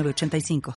[0.00, 0.74] 85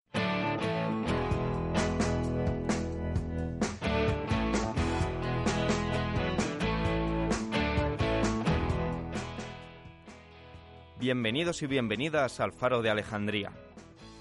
[11.00, 13.52] Bienvenidos y bienvenidas al Faro de Alejandría,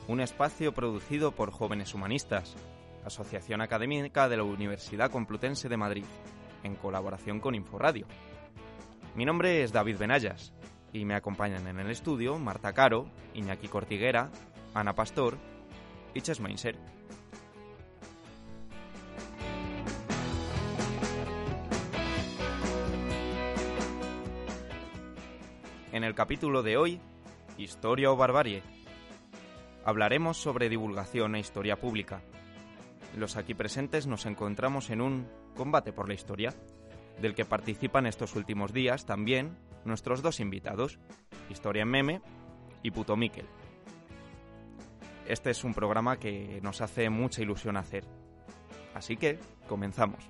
[0.07, 2.55] un espacio producido por jóvenes humanistas,
[3.05, 6.05] Asociación Académica de la Universidad Complutense de Madrid,
[6.63, 8.07] en colaboración con Inforadio.
[9.17, 10.53] Mi nombre es David Benayas
[10.93, 14.31] y me acompañan en el estudio Marta Caro, Iñaki Cortiguera,
[14.75, 15.39] Ana Pastor
[16.13, 16.77] y Chesmeinser.
[25.93, 27.01] En el capítulo de hoy,
[27.57, 28.63] Historia o Barbarie,
[29.85, 32.21] hablaremos sobre divulgación e historia pública.
[33.17, 36.53] Los aquí presentes nos encontramos en un combate por la historia,
[37.23, 40.99] del que participan estos últimos días también nuestros dos invitados,
[41.49, 42.23] Historia en Meme
[42.83, 43.47] y Puto Miquel.
[45.27, 48.05] Este es un programa que nos hace mucha ilusión hacer.
[48.95, 50.29] Así que, comenzamos.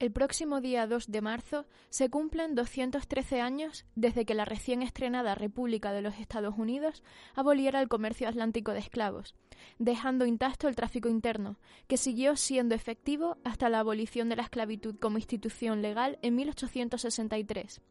[0.00, 5.34] El próximo día 2 de marzo se cumplen 213 años desde que la recién estrenada
[5.34, 7.02] República de los Estados Unidos
[7.34, 9.34] aboliera el comercio atlántico de esclavos,
[9.78, 14.96] dejando intacto el tráfico interno, que siguió siendo efectivo hasta la abolición de la esclavitud
[14.98, 17.82] como institución legal en 1863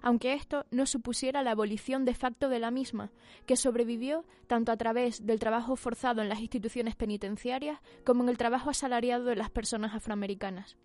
[0.00, 3.10] aunque esto no supusiera la abolición de facto de la misma,
[3.46, 8.38] que sobrevivió tanto a través del trabajo forzado en las instituciones penitenciarias como en el
[8.38, 10.76] trabajo asalariado de las personas afroamericanas.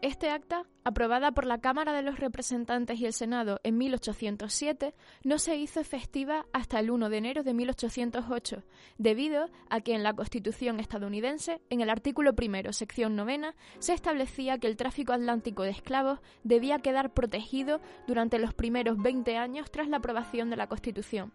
[0.00, 4.94] Este acta, aprobada por la Cámara de los Representantes y el Senado en 1807,
[5.24, 8.62] no se hizo efectiva hasta el 1 de enero de 1808,
[8.96, 14.58] debido a que en la Constitución estadounidense, en el artículo primero, sección novena, se establecía
[14.58, 19.88] que el tráfico atlántico de esclavos debía quedar protegido durante los primeros 20 años tras
[19.88, 21.32] la aprobación de la Constitución.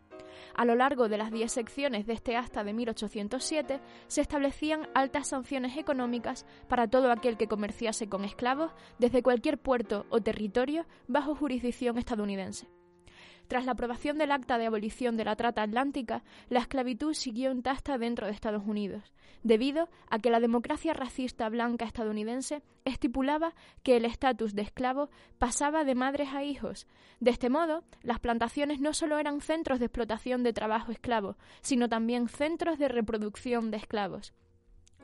[0.56, 5.29] A lo largo de las diez secciones de este acta de 1807 se establecían altas
[5.29, 11.35] sanciones económicas para todo aquel que comerciase con esclavos desde cualquier puerto o territorio bajo
[11.35, 12.68] jurisdicción estadounidense.
[13.47, 17.97] Tras la aprobación del Acta de Abolición de la Trata Atlántica, la esclavitud siguió intacta
[17.97, 23.53] dentro de Estados Unidos, debido a que la democracia racista blanca estadounidense estipulaba
[23.83, 26.87] que el estatus de esclavo pasaba de madres a hijos.
[27.19, 31.89] De este modo, las plantaciones no solo eran centros de explotación de trabajo esclavo, sino
[31.89, 34.33] también centros de reproducción de esclavos.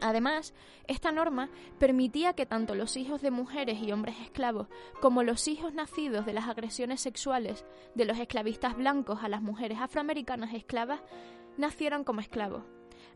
[0.02, 0.54] Además,
[0.88, 4.68] esta norma permitía que tanto los hijos de mujeres y hombres esclavos
[5.02, 7.66] como los hijos nacidos de las agresiones sexuales
[7.96, 11.02] de los esclavistas blancos a las mujeres afroamericanas esclavas
[11.58, 12.64] nacieran como esclavos.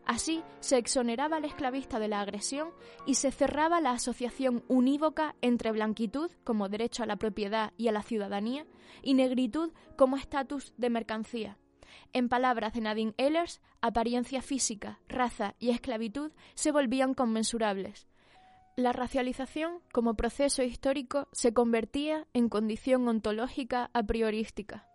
[0.06, 2.68] Así se exoneraba al esclavista de la agresión
[3.06, 7.92] y se cerraba la asociación unívoca entre blanquitud como derecho a la propiedad y a
[7.92, 8.66] la ciudadanía
[9.02, 11.58] y negritud como estatus de mercancía.
[12.12, 18.06] En palabras de Nadine Ehlers, apariencia física, raza y esclavitud se volvían conmensurables.
[18.76, 24.88] La racialización, como proceso histórico, se convertía en condición ontológica a priorística.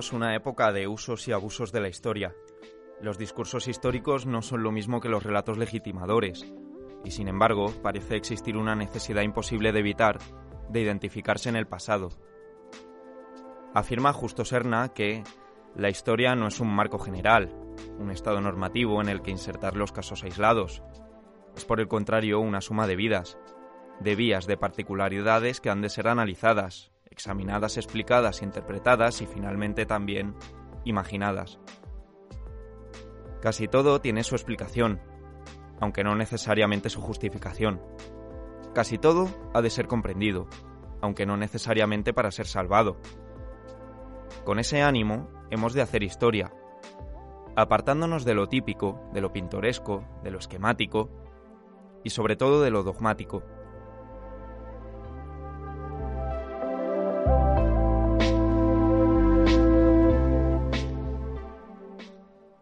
[0.00, 2.34] Una época de usos y abusos de la historia.
[3.02, 6.50] Los discursos históricos no son lo mismo que los relatos legitimadores,
[7.04, 10.18] y sin embargo parece existir una necesidad imposible de evitar
[10.70, 12.08] de identificarse en el pasado.
[13.74, 15.22] Afirma Justo Serna que
[15.76, 17.54] la historia no es un marco general,
[17.98, 20.82] un estado normativo en el que insertar los casos aislados.
[21.54, 23.38] Es por el contrario una suma de vidas,
[24.00, 30.34] de vías de particularidades que han de ser analizadas, examinadas, explicadas, interpretadas y finalmente también
[30.84, 31.58] imaginadas.
[33.42, 35.00] Casi todo tiene su explicación,
[35.80, 37.80] aunque no necesariamente su justificación.
[38.74, 40.48] Casi todo ha de ser comprendido,
[41.00, 42.96] aunque no necesariamente para ser salvado.
[44.44, 46.52] Con ese ánimo hemos de hacer historia,
[47.56, 51.10] apartándonos de lo típico, de lo pintoresco, de lo esquemático
[52.04, 53.42] y sobre todo de lo dogmático.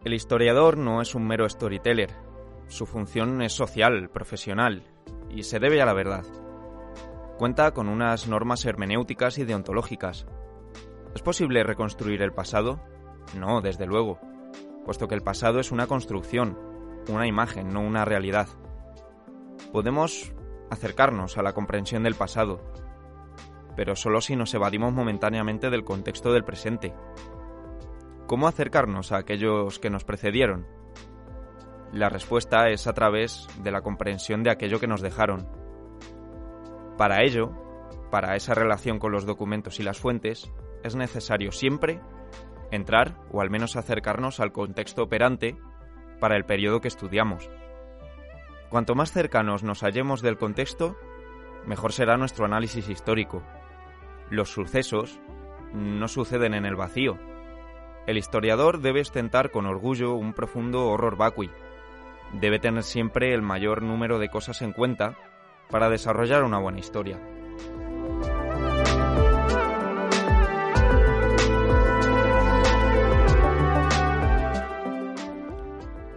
[0.09, 2.09] El historiador no es un mero storyteller,
[2.67, 4.81] su función es social, profesional,
[5.29, 6.25] y se debe a la verdad.
[7.37, 10.25] Cuenta con unas normas hermenéuticas y deontológicas.
[11.13, 12.81] ¿Es posible reconstruir el pasado?
[13.37, 14.19] No, desde luego,
[14.83, 16.57] puesto que el pasado es una construcción,
[17.07, 18.47] una imagen, no una realidad.
[19.71, 20.33] Podemos
[20.71, 22.63] acercarnos a la comprensión del pasado,
[23.75, 26.95] pero solo si nos evadimos momentáneamente del contexto del presente.
[28.29, 30.67] ¿Cómo acercarnos a aquellos que nos precedieron?
[31.91, 35.49] La respuesta es a través de la comprensión de aquello que nos dejaron.
[36.95, 37.49] Para ello,
[38.11, 40.53] para esa relación con los documentos y las fuentes,
[40.83, 42.01] es necesario siempre
[42.69, 45.57] entrar o al menos acercarnos al contexto operante
[46.19, 47.49] para el periodo que estudiamos.
[48.69, 50.95] Cuanto más cercanos nos hallemos del contexto,
[51.65, 53.41] mejor será nuestro análisis histórico.
[54.29, 55.19] Los sucesos
[55.73, 57.28] no suceden en el vacío.
[58.09, 61.51] El historiador debe ostentar con orgullo un profundo horror vacui.
[62.33, 65.15] Debe tener siempre el mayor número de cosas en cuenta
[65.69, 67.19] para desarrollar una buena historia.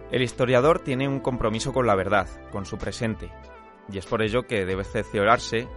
[0.09, 3.29] El historiador tiene un compromiso con la verdad, con su presente,
[3.91, 5.67] y es por ello que debe cerciorarse,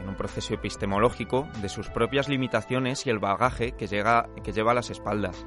[0.00, 4.74] en un proceso epistemológico, de sus propias limitaciones y el bagaje que, que lleva a
[4.74, 5.46] las espaldas.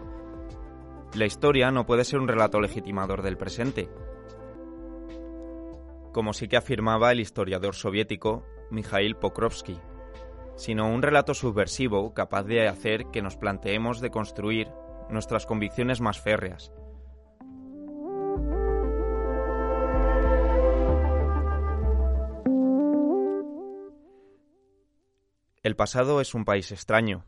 [1.13, 3.89] La historia no puede ser un relato legitimador del presente,
[6.11, 9.77] como sí que afirmaba el historiador soviético Mikhail Pokrovsky,
[10.55, 14.69] sino un relato subversivo capaz de hacer que nos planteemos de construir
[15.09, 16.71] nuestras convicciones más férreas,
[25.65, 27.25] El pasado es un país extraño,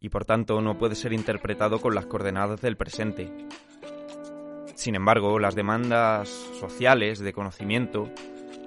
[0.00, 3.30] y por tanto no puede ser interpretado con las coordenadas del presente.
[4.76, 8.08] Sin embargo, las demandas sociales de conocimiento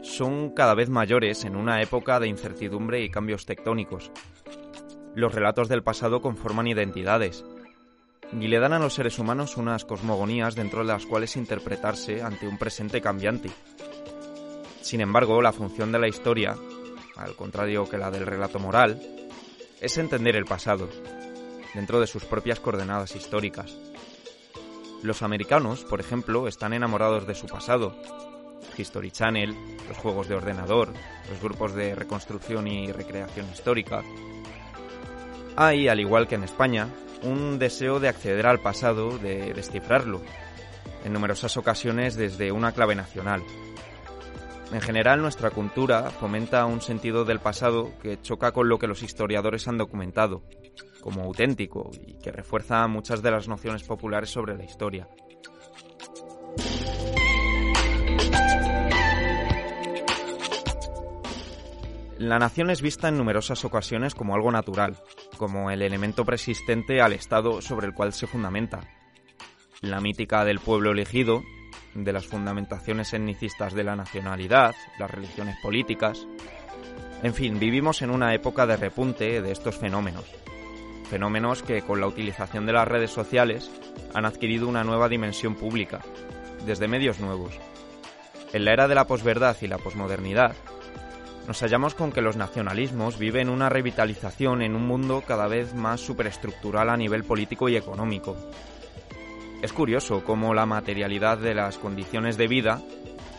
[0.04, 4.12] son cada vez mayores en una época de incertidumbre y cambios tectónicos.
[5.16, 7.44] Los relatos del pasado conforman identidades
[8.32, 12.48] y le dan a los seres humanos unas cosmogonías dentro de las cuales interpretarse ante
[12.48, 13.50] un presente cambiante.
[14.82, 16.56] Sin embargo, la función de la historia
[17.16, 19.02] al contrario que la del relato moral,
[19.80, 20.90] es entender el pasado,
[21.74, 23.76] dentro de sus propias coordenadas históricas.
[25.02, 27.96] Los americanos, por ejemplo, están enamorados de su pasado.
[28.78, 29.54] History Channel,
[29.88, 30.94] los juegos de ordenador,
[31.30, 34.02] los grupos de reconstrucción y recreación histórica.
[35.56, 36.88] Hay, al igual que en España,
[37.22, 40.22] un deseo de acceder al pasado, de descifrarlo,
[41.04, 43.44] en numerosas ocasiones desde una clave nacional,
[44.74, 49.04] en general, nuestra cultura fomenta un sentido del pasado que choca con lo que los
[49.04, 50.42] historiadores han documentado,
[51.00, 55.08] como auténtico y que refuerza muchas de las nociones populares sobre la historia.
[62.18, 64.98] La nación es vista en numerosas ocasiones como algo natural,
[65.38, 68.80] como el elemento persistente al Estado sobre el cual se fundamenta.
[69.82, 71.44] La mítica del pueblo elegido
[71.96, 76.28] de las fundamentaciones etnicistas de la nacionalidad, las religiones políticas.
[77.22, 80.26] En fin, vivimos en una época de repunte de estos fenómenos.
[81.10, 83.70] Fenómenos que con la utilización de las redes sociales
[84.14, 86.02] han adquirido una nueva dimensión pública,
[86.66, 87.54] desde medios nuevos.
[88.52, 90.56] En la era de la posverdad y la posmodernidad,
[91.48, 96.00] nos hallamos con que los nacionalismos viven una revitalización en un mundo cada vez más
[96.00, 98.38] superestructural a nivel político y económico,
[99.64, 102.82] es curioso cómo la materialidad de las condiciones de vida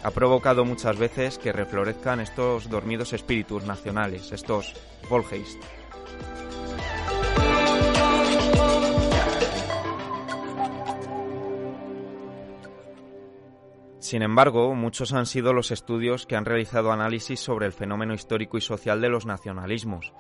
[0.03, 4.73] ha provocado muchas veces que reflorezcan estos dormidos espíritus nacionales, estos
[5.11, 5.63] Volgeist.
[13.99, 18.57] Sin embargo, muchos han sido los estudios que han realizado análisis sobre el fenómeno histórico
[18.57, 20.15] y social de los nacionalismos.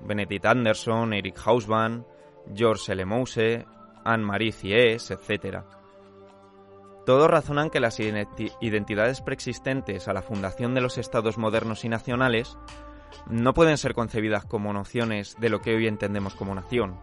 [0.00, 2.06] Benedict Anderson, Eric Hausmann,
[2.54, 3.04] George L.
[3.04, 3.64] Mouse,
[4.04, 5.64] Anne-Marie Thies, etc.
[7.06, 12.56] Todos razonan que las identidades preexistentes a la fundación de los estados modernos y nacionales
[13.28, 16.98] no pueden ser concebidas como nociones de lo que hoy entendemos como nación.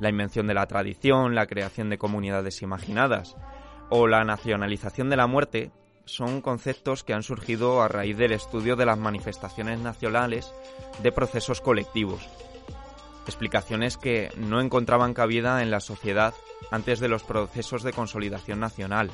[0.00, 3.36] La invención de la tradición, la creación de comunidades imaginadas
[3.90, 5.72] o la nacionalización de la muerte
[6.04, 10.52] son conceptos que han surgido a raíz del estudio de las manifestaciones nacionales
[11.02, 12.26] de procesos colectivos.
[13.28, 16.34] Explicaciones que no encontraban cabida en la sociedad
[16.72, 19.10] antes de los procesos de consolidación nacional.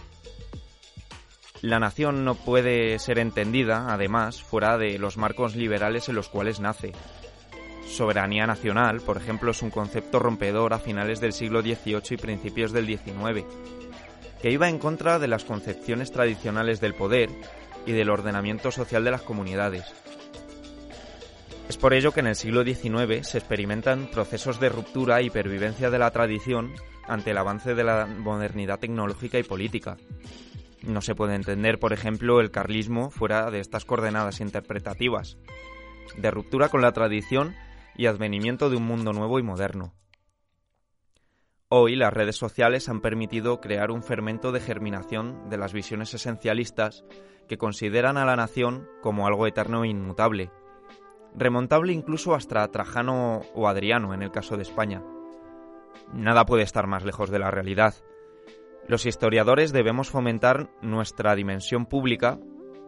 [1.61, 6.61] La nación no puede ser entendida, además, fuera de los marcos liberales en los cuales
[6.61, 6.92] nace.
[7.87, 12.73] Soberanía nacional, por ejemplo, es un concepto rompedor a finales del siglo XVIII y principios
[12.73, 13.44] del XIX
[14.44, 17.30] que iba en contra de las concepciones tradicionales del poder
[17.87, 19.87] y del ordenamiento social de las comunidades.
[21.68, 25.90] Es por ello que en el siglo XIX se experimentan procesos de ruptura y pervivencia
[25.90, 26.75] de la tradición
[27.09, 29.97] ante el avance de la modernidad tecnológica y política.
[30.83, 35.38] No se puede entender, por ejemplo, el carlismo fuera de estas coordenadas interpretativas,
[36.18, 37.54] de ruptura con la tradición
[37.97, 39.94] y advenimiento de un mundo nuevo y moderno.
[41.71, 47.04] Hoy las redes sociales han permitido crear un fermento de germinación de las visiones esencialistas
[47.49, 50.50] que consideran a la nación como algo eterno e inmutable,
[51.35, 55.03] remontable incluso hasta Trajano o Adriano en el caso de España.
[56.12, 57.95] Nada puede estar más lejos de la realidad.
[58.87, 62.38] Los historiadores debemos fomentar nuestra dimensión pública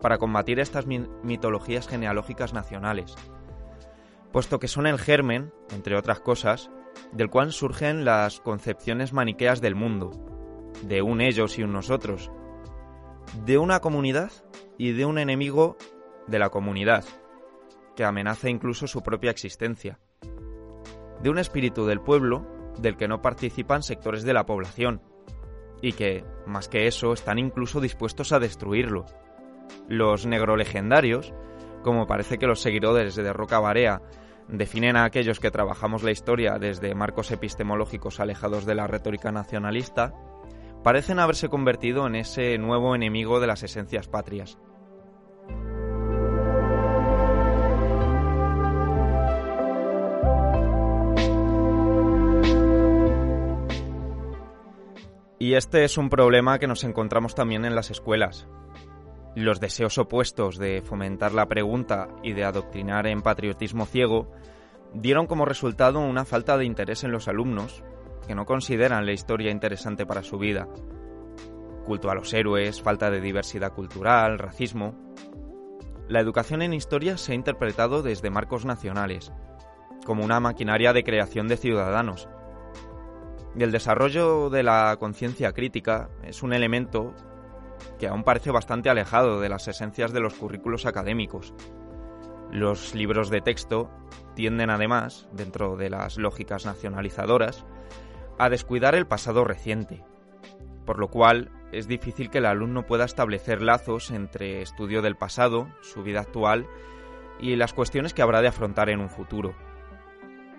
[0.00, 3.14] para combatir estas mitologías genealógicas nacionales,
[4.30, 6.70] puesto que son el germen, entre otras cosas,
[7.12, 10.12] del cual surgen las concepciones maniqueas del mundo,
[10.82, 12.30] de un ellos y un nosotros,
[13.44, 14.30] de una comunidad
[14.76, 15.76] y de un enemigo
[16.26, 17.04] de la comunidad,
[17.96, 19.98] que amenaza incluso su propia existencia,
[21.20, 22.46] de un espíritu del pueblo
[22.78, 25.02] del que no participan sectores de la población,
[25.82, 29.06] y que, más que eso, están incluso dispuestos a destruirlo.
[29.88, 31.32] Los negrolegendarios,
[31.82, 34.02] como parece que los seguidores de Roca Barea
[34.48, 40.12] definen a aquellos que trabajamos la historia desde marcos epistemológicos alejados de la retórica nacionalista,
[40.82, 44.58] parecen haberse convertido en ese nuevo enemigo de las esencias patrias.
[55.46, 58.48] Y este es un problema que nos encontramos también en las escuelas.
[59.36, 64.28] Los deseos opuestos de fomentar la pregunta y de adoctrinar en patriotismo ciego
[64.92, 67.84] dieron como resultado una falta de interés en los alumnos,
[68.26, 70.66] que no consideran la historia interesante para su vida.
[71.84, 74.98] Culto a los héroes, falta de diversidad cultural, racismo.
[76.08, 79.30] La educación en historia se ha interpretado desde marcos nacionales,
[80.04, 82.28] como una maquinaria de creación de ciudadanos.
[83.56, 87.14] Y el desarrollo de la conciencia crítica es un elemento
[87.98, 91.54] que aún parece bastante alejado de las esencias de los currículos académicos.
[92.50, 93.90] Los libros de texto
[94.34, 97.64] tienden además, dentro de las lógicas nacionalizadoras,
[98.38, 100.04] a descuidar el pasado reciente,
[100.84, 105.68] por lo cual es difícil que el alumno pueda establecer lazos entre estudio del pasado,
[105.80, 106.66] su vida actual
[107.40, 109.54] y las cuestiones que habrá de afrontar en un futuro.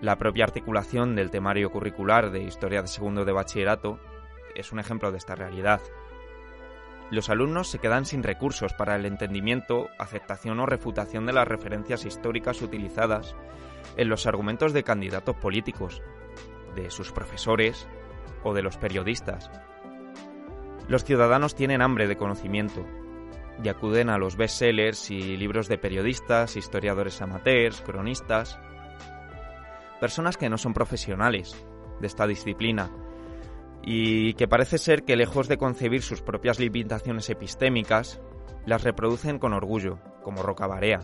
[0.01, 3.99] La propia articulación del temario curricular de Historia de Segundo de Bachillerato
[4.55, 5.81] es un ejemplo de esta realidad
[7.09, 12.05] los alumnos se quedan sin recursos para el entendimiento, aceptación o refutación de las referencias
[12.05, 13.33] históricas utilizadas
[13.95, 16.01] en los argumentos de candidatos políticos,
[16.75, 17.87] de sus profesores
[18.43, 19.49] o de los periodistas.
[20.89, 22.85] Los ciudadanos tienen hambre de conocimiento
[23.63, 28.59] y acuden a los bestsellers y libros de periodistas, historiadores amateurs, cronistas,
[29.99, 31.55] personas que no son profesionales
[31.99, 32.91] de esta disciplina
[33.83, 38.19] y que parece ser que lejos de concebir sus propias limitaciones epistémicas,
[38.65, 40.99] las reproducen con orgullo, como Rocabarea.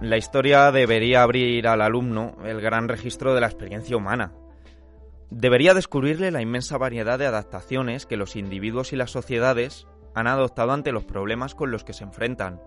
[0.00, 4.32] La historia debería abrir al alumno el gran registro de la experiencia humana.
[5.30, 10.72] Debería descubrirle la inmensa variedad de adaptaciones que los individuos y las sociedades han adoptado
[10.72, 12.58] ante los problemas con los que se enfrentan,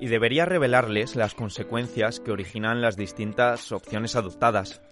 [0.00, 4.82] y debería revelarles las consecuencias que originan las distintas opciones adoptadas.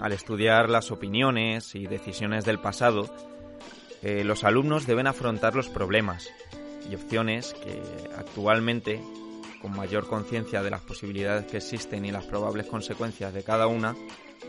[0.00, 3.14] Al estudiar las opiniones y decisiones del pasado,
[4.02, 6.28] eh, los alumnos deben afrontar los problemas
[6.90, 7.80] y opciones que
[8.16, 9.00] actualmente,
[9.60, 13.94] con mayor conciencia de las posibilidades que existen y las probables consecuencias de cada una,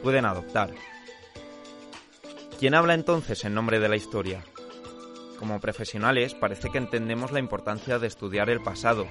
[0.02, 0.72] pueden adoptar.
[2.58, 4.44] ¿Quién habla entonces en nombre de la historia?
[5.40, 9.08] Como profesionales parece que entendemos la importancia de estudiar el pasado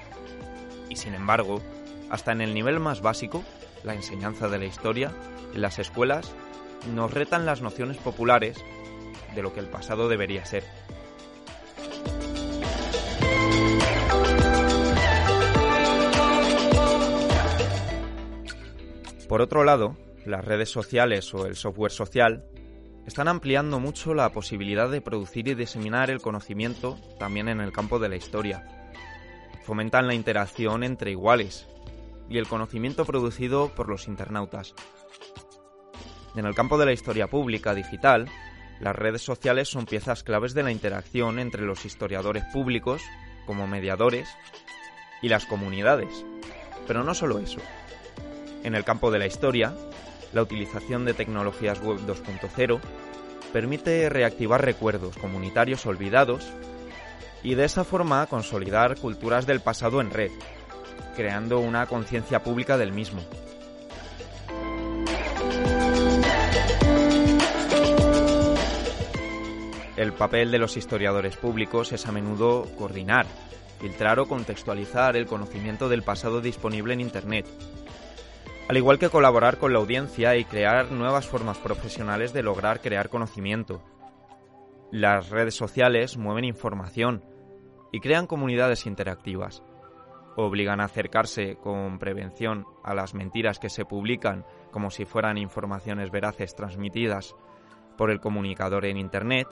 [0.87, 1.59] y sin embargo,
[2.11, 3.43] hasta en el nivel más básico,
[3.83, 5.11] la enseñanza de la historia,
[5.55, 6.31] en las escuelas,
[6.93, 8.57] nos retan las nociones populares
[9.33, 10.63] de lo que el pasado debería ser.
[19.27, 22.45] Por otro lado, las redes sociales o el software social
[23.05, 27.99] están ampliando mucho la posibilidad de producir y diseminar el conocimiento también en el campo
[27.99, 28.67] de la historia.
[29.63, 31.67] Fomentan la interacción entre iguales
[32.29, 34.75] y el conocimiento producido por los internautas.
[36.35, 38.27] En el campo de la historia pública digital,
[38.79, 43.01] las redes sociales son piezas claves de la interacción entre los historiadores públicos,
[43.45, 44.29] como mediadores,
[45.21, 46.25] y las comunidades.
[46.87, 47.59] Pero no solo eso.
[48.63, 49.73] En el campo de la historia,
[50.33, 52.79] la utilización de tecnologías web 2.0
[53.51, 56.47] permite reactivar recuerdos comunitarios olvidados
[57.43, 60.31] y de esa forma consolidar culturas del pasado en red,
[61.15, 63.21] creando una conciencia pública del mismo.
[69.95, 73.25] El papel de los historiadores públicos es a menudo coordinar,
[73.81, 77.45] filtrar o contextualizar el conocimiento del pasado disponible en Internet,
[78.69, 83.09] al igual que colaborar con la audiencia y crear nuevas formas profesionales de lograr crear
[83.09, 83.81] conocimiento.
[84.91, 87.25] Las redes sociales mueven información
[87.91, 89.63] y crean comunidades interactivas.
[90.35, 96.11] Obligan a acercarse con prevención a las mentiras que se publican como si fueran informaciones
[96.11, 97.35] veraces transmitidas
[97.97, 99.47] por el comunicador en Internet.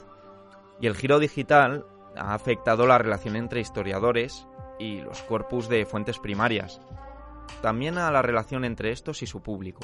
[0.79, 4.47] Y el giro digital ha afectado la relación entre historiadores
[4.77, 6.79] y los corpus de fuentes primarias,
[7.62, 9.82] también a la relación entre estos y su público.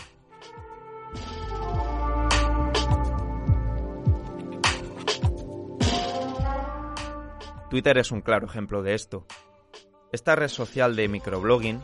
[7.70, 9.26] Twitter es un claro ejemplo de esto.
[10.12, 11.82] Esta red social de microblogging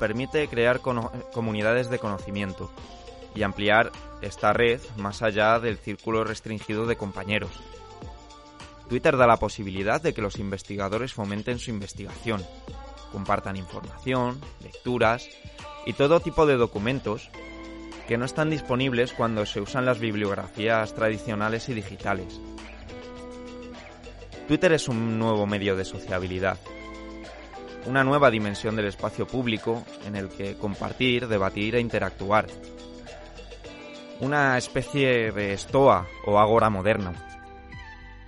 [0.00, 2.72] permite crear comunidades de conocimiento
[3.36, 7.52] y ampliar esta red más allá del círculo restringido de compañeros.
[8.88, 12.44] Twitter da la posibilidad de que los investigadores fomenten su investigación,
[13.12, 15.28] compartan información, lecturas
[15.86, 17.30] y todo tipo de documentos
[18.06, 22.40] que no están disponibles cuando se usan las bibliografías tradicionales y digitales.
[24.48, 26.58] Twitter es un nuevo medio de sociabilidad,
[27.84, 32.46] una nueva dimensión del espacio público en el que compartir, debatir e interactuar.
[34.20, 37.12] Una especie de estoa o agora moderna.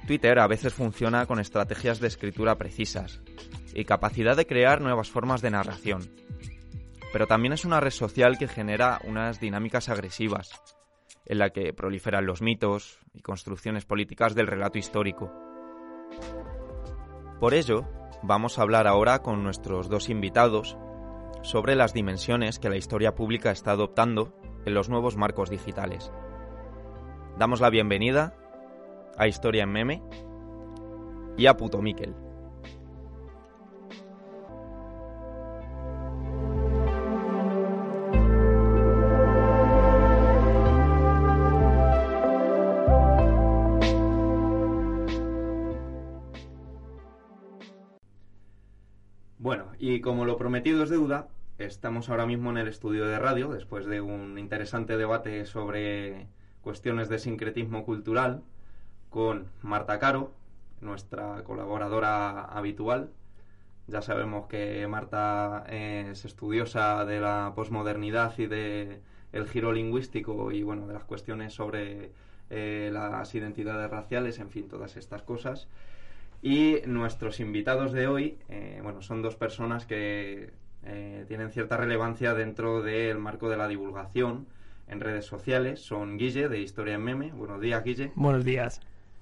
[0.07, 3.21] Twitter a veces funciona con estrategias de escritura precisas,
[3.75, 6.11] y capacidad de crear nuevas formas de narración.
[7.13, 10.61] Pero también es una red social que genera unas dinámicas agresivas,
[11.27, 15.33] en la que proliferan los mitos y construcciones políticas del relato histórico.
[17.41, 17.89] Por ello,
[18.23, 20.77] vamos a hablar ahora con nuestros dos invitados
[21.43, 26.13] sobre las dimensiones que la historia pública está adoptando en los nuevos marcos digitales.
[27.39, 28.35] Damos la bienvenida
[29.17, 30.03] a Historia en Meme
[31.39, 32.30] y a Puto Miquel.
[49.91, 51.27] Y como lo prometido es deuda,
[51.59, 56.29] estamos ahora mismo en el estudio de radio, después de un interesante debate sobre
[56.63, 58.45] cuestiones de sincretismo cultural,
[59.09, 60.33] con Marta Caro,
[60.81, 63.11] nuestra colaboradora habitual.
[63.89, 69.01] Ya sabemos que Marta es estudiosa de la posmodernidad y de
[69.33, 72.13] el giro lingüístico y bueno de las cuestiones sobre
[72.49, 75.67] eh, las identidades raciales, en fin, todas estas cosas.
[76.43, 80.51] Y nuestros invitados de hoy, eh, bueno, son dos personas que
[80.85, 84.47] eh, tienen cierta relevancia dentro del marco de la divulgación
[84.89, 85.81] en redes sociales.
[85.81, 87.33] Son Guille, de Historia en Meme.
[87.33, 88.13] Buenos días, Guille.
[88.15, 88.81] Buenos días.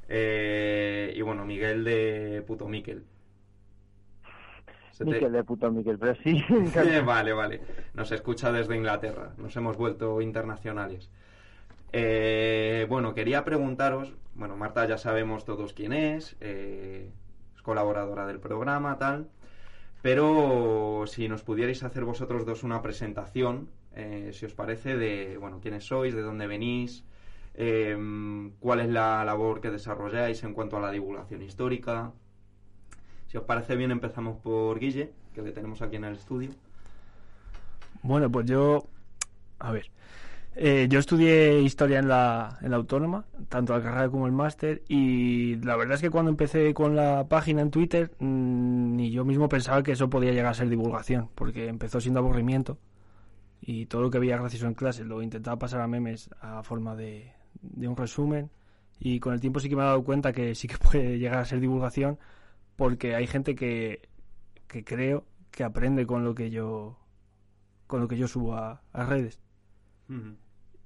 [0.08, 3.04] Eh, y bueno, Miguel de Puto Miquel.
[5.00, 6.42] Miquel de Puto Miquel, pero sí.
[7.04, 7.60] vale, vale.
[7.94, 9.32] Nos escucha desde Inglaterra.
[9.38, 11.10] Nos hemos vuelto internacionales.
[11.92, 17.10] Eh, bueno, quería preguntaros, bueno, Marta ya sabemos todos quién es, eh,
[17.56, 19.28] es colaboradora del programa, tal,
[20.02, 25.60] pero si nos pudierais hacer vosotros dos una presentación, eh, si os parece, de, bueno,
[25.60, 27.04] quiénes sois, de dónde venís,
[27.54, 32.12] em, cuál es la labor que desarrolláis en cuanto a la divulgación histórica.
[33.26, 36.50] Si os parece bien, empezamos por Guille, que le tenemos aquí en el estudio.
[38.02, 38.86] Bueno, pues yo,
[39.58, 39.90] a ver,
[40.60, 44.82] eh, yo estudié historia en la, en la autónoma, tanto la carrera como el máster,
[44.88, 49.24] y la verdad es que cuando empecé con la página en Twitter, mm, ni yo
[49.24, 52.78] mismo pensaba que eso podía llegar a ser divulgación, porque empezó siendo aburrimiento,
[53.60, 56.96] y todo lo que veía gracioso en clase lo intentaba pasar a memes a forma
[56.96, 58.50] de, de un resumen,
[58.98, 61.38] y con el tiempo sí que me he dado cuenta que sí que puede llegar
[61.38, 62.18] a ser divulgación,
[62.76, 64.08] porque hay gente que,
[64.66, 66.98] que creo que aprende con lo que yo
[67.86, 69.40] con lo que yo subo a redes.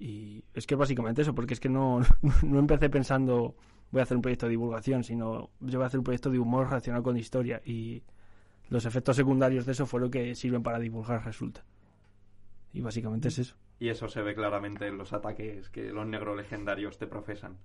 [0.03, 2.01] Y es que básicamente eso, porque es que no,
[2.43, 3.55] no empecé pensando
[3.93, 6.41] voy a hacer un proyecto de divulgación, sino yo voy a hacer un proyecto de
[6.41, 8.03] humor relacionado con historia y
[8.69, 11.63] los efectos secundarios de eso fueron que sirven para divulgar, resulta.
[12.73, 13.55] Y básicamente es eso.
[13.79, 17.59] Y eso se ve claramente en los ataques que los negros legendarios te profesan.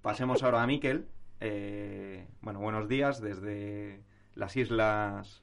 [0.00, 1.06] Pasemos ahora a Miquel.
[1.40, 4.00] Eh, bueno, buenos días desde
[4.34, 5.42] las Islas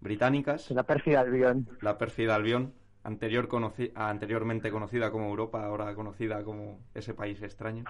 [0.00, 0.70] Británicas.
[0.70, 1.68] La pérfida Albión.
[1.80, 3.48] La pérfida Albión, anterior
[3.94, 7.84] anteriormente conocida como Europa, ahora conocida como ese país extraño.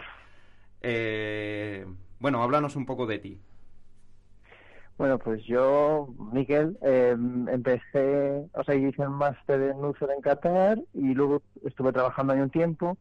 [0.81, 1.87] Eh,
[2.18, 3.40] bueno, háblanos un poco de ti.
[4.98, 10.79] Bueno, pues yo, Miguel, em, empecé, o sea, hice un máster en Uso en Qatar
[10.92, 12.98] y luego estuve trabajando ahí un tiempo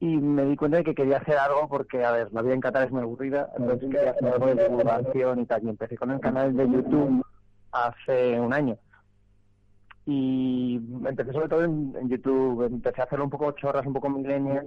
[0.00, 2.60] y me di cuenta de que quería hacer algo porque, a ver, la vida en
[2.60, 5.64] Qatar es muy aburrida, entonces quería hacer algo de divulgación y tal.
[5.64, 7.24] Y empecé con el canal de YouTube
[7.72, 8.76] hace un año.
[10.06, 14.66] Y empecé sobre todo en, YouTube, empecé a hacerlo un poco chorras, un poco millennial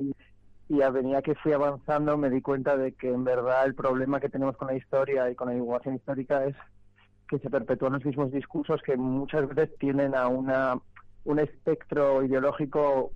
[0.70, 4.20] y a medida que fui avanzando me di cuenta de que en verdad el problema
[4.20, 6.56] que tenemos con la historia y con la divulgación histórica es
[7.30, 10.80] que se perpetúan los mismos discursos que muchas veces tienen a una
[11.26, 13.12] un espectro ideológico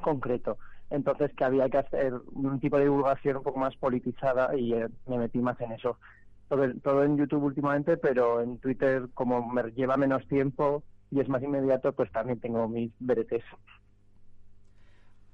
[0.00, 0.58] concreto.
[0.90, 4.88] Entonces que había que hacer un tipo de divulgación un poco más politizada y eh,
[5.06, 5.98] me metí más en eso.
[6.82, 11.42] Todo, en YouTube últimamente, pero en Twitter como me lleva menos tiempo y es más
[11.42, 13.42] inmediato, pues también tengo mis veretes.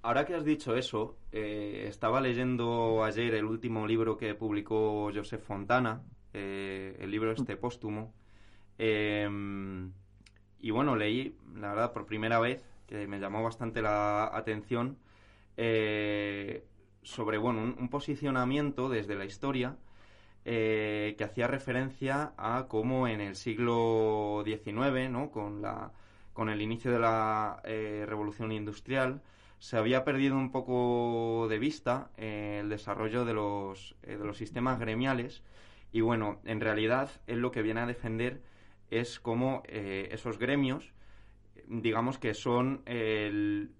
[0.02, 5.42] Ahora que has dicho eso, eh, estaba leyendo ayer el último libro que publicó Joseph
[5.42, 6.02] Fontana,
[6.32, 8.14] eh, el libro este póstumo,
[8.78, 9.90] em,
[10.60, 14.98] y bueno, leí, la verdad, por primera vez, que me llamó bastante la atención,
[15.56, 16.64] eh,
[17.02, 19.76] sobre, bueno, un, posicionamiento desde la historia
[20.48, 25.30] que hacía referencia a cómo en el siglo XIX, ¿no?
[25.30, 25.92] con, la,
[26.32, 29.20] con el inicio de la revolución industrial,
[29.58, 34.36] se había perdido un poco de vista eh, el desarrollo de los, eh, de los
[34.36, 35.42] sistemas gremiales
[35.92, 38.42] y bueno, en realidad él lo que viene a defender
[38.90, 40.92] es como eh, esos gremios,
[41.66, 43.72] digamos que son el,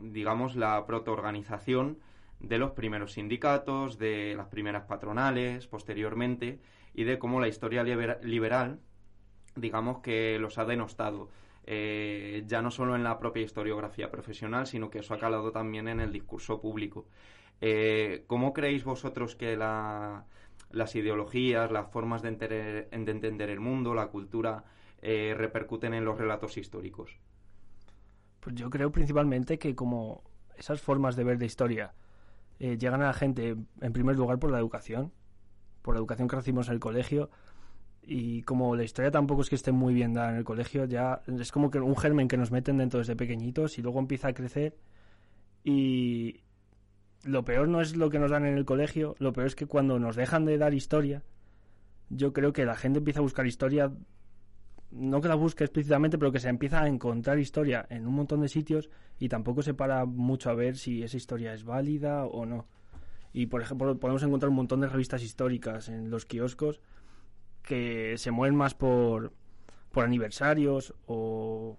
[0.00, 1.98] digamos la protoorganización
[2.40, 6.60] de los primeros sindicatos, de las primeras patronales, posteriormente,
[6.94, 8.80] y de cómo la historia liberal,
[9.54, 11.30] digamos que los ha denostado.
[11.68, 15.88] Eh, ya no solo en la propia historiografía profesional, sino que eso ha calado también
[15.88, 17.06] en el discurso público.
[17.60, 24.64] Eh, ¿Cómo creéis vosotros que las ideologías, las formas de, entender el mundo, la cultura,
[25.02, 27.18] eh, repercuten en los relatos históricos?
[28.40, 30.22] Pues yo creo principalmente que como
[30.56, 31.94] esas formas de ver de historia
[32.58, 35.12] llegan a la gente en primer lugar por la educación,
[35.82, 37.30] por la educación que recibimos en el colegio,
[38.02, 41.22] y como la historia tampoco es que esté muy bien dada en el colegio, ya
[41.26, 44.32] es como que un germen que nos meten dentro desde pequeñitos y luego empieza a
[44.32, 44.76] crecer.
[45.64, 46.42] Y
[47.24, 49.66] lo peor no es lo que nos dan en el colegio, lo peor es que
[49.66, 51.24] cuando nos dejan de dar historia,
[52.08, 53.92] yo creo que la gente empieza a buscar historia,
[54.90, 58.40] no que la busque explícitamente, pero que se empieza a encontrar historia en un montón
[58.40, 62.46] de sitios y tampoco se para mucho a ver si esa historia es válida o
[62.46, 62.66] no.
[63.32, 66.80] Y por ejemplo, podemos encontrar un montón de revistas históricas en los kioscos
[67.62, 69.32] que se mueven más por,
[69.90, 71.78] por aniversarios o,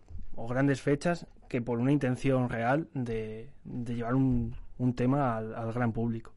[0.50, 5.94] grandes fechas que por una intención real de, de llevar un, un tema al, gran
[5.94, 6.34] público.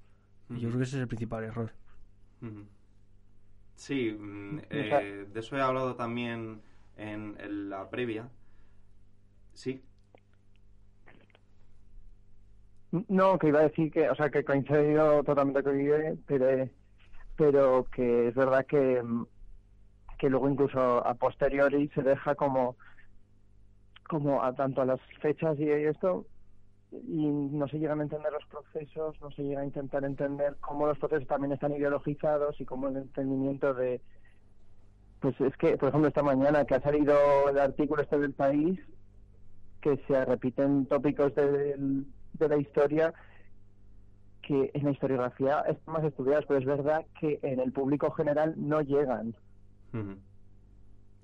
[0.48, 1.72] Y yo creo que ese es el principal error.
[3.80, 6.60] Sí, mm, eh, de eso he hablado también
[6.98, 8.28] en, la previa.
[9.54, 9.82] Sí.
[13.08, 16.68] No, que iba a decir que, o sea, que coincido totalmente con Guille, pero,
[17.36, 19.02] pero que es verdad que
[20.18, 22.76] que luego incluso a posteriori se deja como
[24.06, 26.26] como a tanto a las fechas y esto
[26.92, 30.86] y no se llegan a entender los procesos, no se llega a intentar entender cómo
[30.86, 34.00] los procesos también están ideologizados y cómo el entendimiento de
[35.20, 37.14] pues es que por ejemplo esta mañana que ha salido
[37.48, 38.80] el artículo este del país
[39.80, 41.76] que se repiten tópicos de,
[42.34, 43.14] de la historia
[44.42, 48.54] que en la historiografía están más estudiados, pero es verdad que en el público general
[48.56, 49.36] no llegan.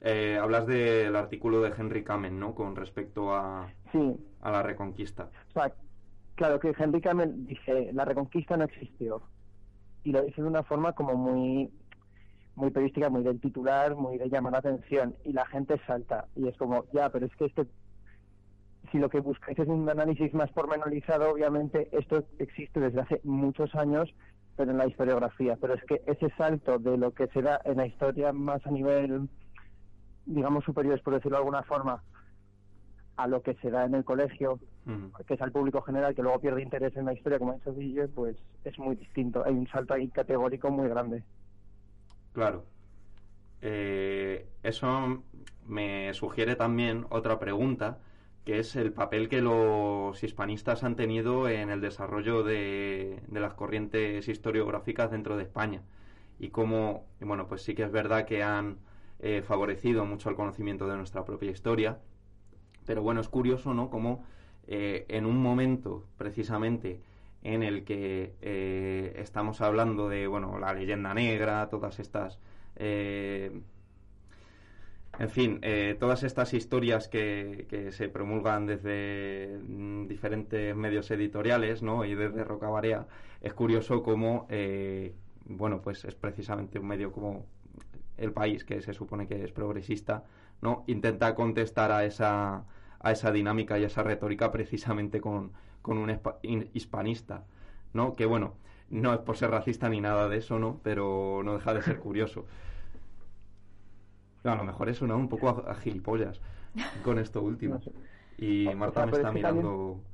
[0.01, 2.55] Eh, hablas del artículo de Henry Kamen, ¿no?
[2.55, 3.69] Con respecto a,
[4.47, 5.29] a la reconquista.
[6.37, 9.21] claro que Henry Kamen dice, la reconquista no existió.
[10.05, 11.71] Y lo dice de una forma como muy
[12.55, 15.17] muy periodística, muy del titular, muy de llamar la atención.
[15.25, 16.27] Y la gente salta.
[16.37, 17.67] Y es como, ya, pero es que este
[18.93, 23.75] si lo que buscáis es un análisis más pormenorizado, obviamente esto existe desde hace muchos
[23.75, 24.15] años
[24.57, 25.59] pero en la historiografía.
[25.61, 28.71] Pero es que ese salto de lo que se da en la historia más a
[28.71, 29.29] nivel,
[30.25, 32.03] digamos, superior, por decirlo de alguna forma,
[33.17, 34.59] a lo que se da en el colegio,
[35.27, 37.75] que es al público general, que luego pierde interés en la historia, como ha dicho
[37.75, 39.43] Guille, pues es muy distinto.
[39.45, 41.23] Hay un salto ahí categórico muy grande.
[42.33, 42.65] Claro.
[43.63, 45.23] Eh, eso
[45.67, 47.99] me sugiere también otra pregunta,
[48.45, 53.55] que es el papel que los hispanistas han tenido en el desarrollo de, de las
[53.55, 55.83] corrientes historiográficas dentro de España.
[56.39, 58.77] Y cómo, y bueno, pues sí que es verdad que han
[59.21, 61.99] eh, favorecido mucho el conocimiento de nuestra propia historia,
[62.87, 63.90] pero bueno, es curioso, ¿no?
[63.90, 64.25] Cómo
[64.66, 67.01] eh, en un momento, precisamente,
[67.42, 72.38] en el que eh, estamos hablando de, bueno, la leyenda negra, todas estas...
[72.77, 73.61] eh,
[75.18, 81.83] en fin, eh, todas estas historias que, que se promulgan desde mm, diferentes medios editoriales,
[81.83, 82.05] ¿no?
[82.05, 83.07] Y desde Rocabarea,
[83.40, 84.46] es curioso cómo,
[85.46, 87.46] bueno, pues es precisamente un medio como
[88.18, 90.25] El País, que se supone que es progresista,
[90.61, 90.85] ¿no?
[90.87, 92.64] Intenta contestar a esa,
[93.09, 96.19] a esa dinámica y a esa retórica precisamente con, con un
[96.75, 97.45] hispanista,
[97.92, 98.14] ¿no?
[98.16, 98.55] Que bueno,
[98.90, 100.81] no es por ser racista ni nada de eso, ¿no?
[100.83, 102.47] Pero no deja de ser curioso.
[104.45, 106.40] A lo mejor he sonado un poco a, a gilipollas
[107.03, 107.75] con esto último.
[107.79, 107.92] No sé.
[108.38, 110.05] Y O Marta sea, me está es que mirando...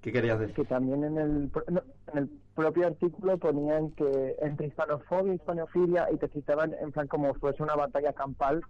[0.00, 0.66] ¿Qué querías que decir?
[0.66, 6.18] también en el, no, en el propio artículo ponían que entre hispanofobia y hispanofilia y
[6.18, 8.62] te citaban en plan como fuese una batalla campal,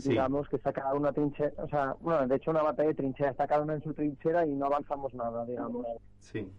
[0.00, 0.10] Sí.
[0.10, 3.30] digamos, que está cada una trinchera, o sea, bueno, de hecho una batalla de trinchera,
[3.30, 5.86] está cada una en su trinchera y no avanzamos nada, digamos.
[6.18, 6.50] Sí.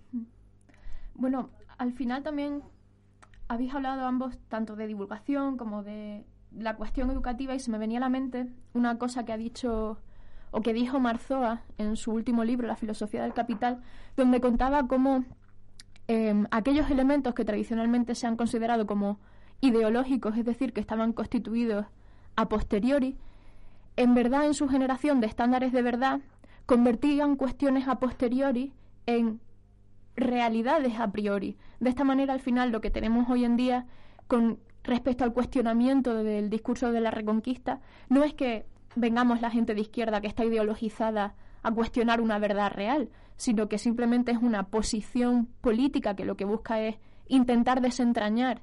[1.16, 2.64] Bueno, al final también
[3.48, 6.26] habéis hablado ambos tanto de divulgación como de
[6.58, 9.98] la cuestión educativa y se me venía a la mente una cosa que ha dicho
[10.52, 13.82] o que dijo Marzoa en su último libro, La filosofía del capital,
[14.18, 15.24] donde contaba cómo
[16.08, 19.20] eh, aquellos elementos que tradicionalmente se han considerado como
[19.62, 21.86] ideológicos, es decir, que estaban constituidos
[22.36, 23.18] a posteriori,
[23.96, 26.22] en verdad en su generación de estándares de verdad,
[26.66, 28.74] convertían cuestiones a posteriori
[29.06, 29.40] en
[30.16, 31.58] realidades a priori.
[31.80, 33.86] De esta manera, al final, lo que tenemos hoy en día
[34.28, 39.76] con respecto al cuestionamiento del discurso de la reconquista no es que vengamos la gente
[39.76, 44.64] de izquierda que está ideologizada a cuestionar una verdad real, sino que simplemente es una
[44.64, 48.62] posición política que lo que busca es intentar desentrañar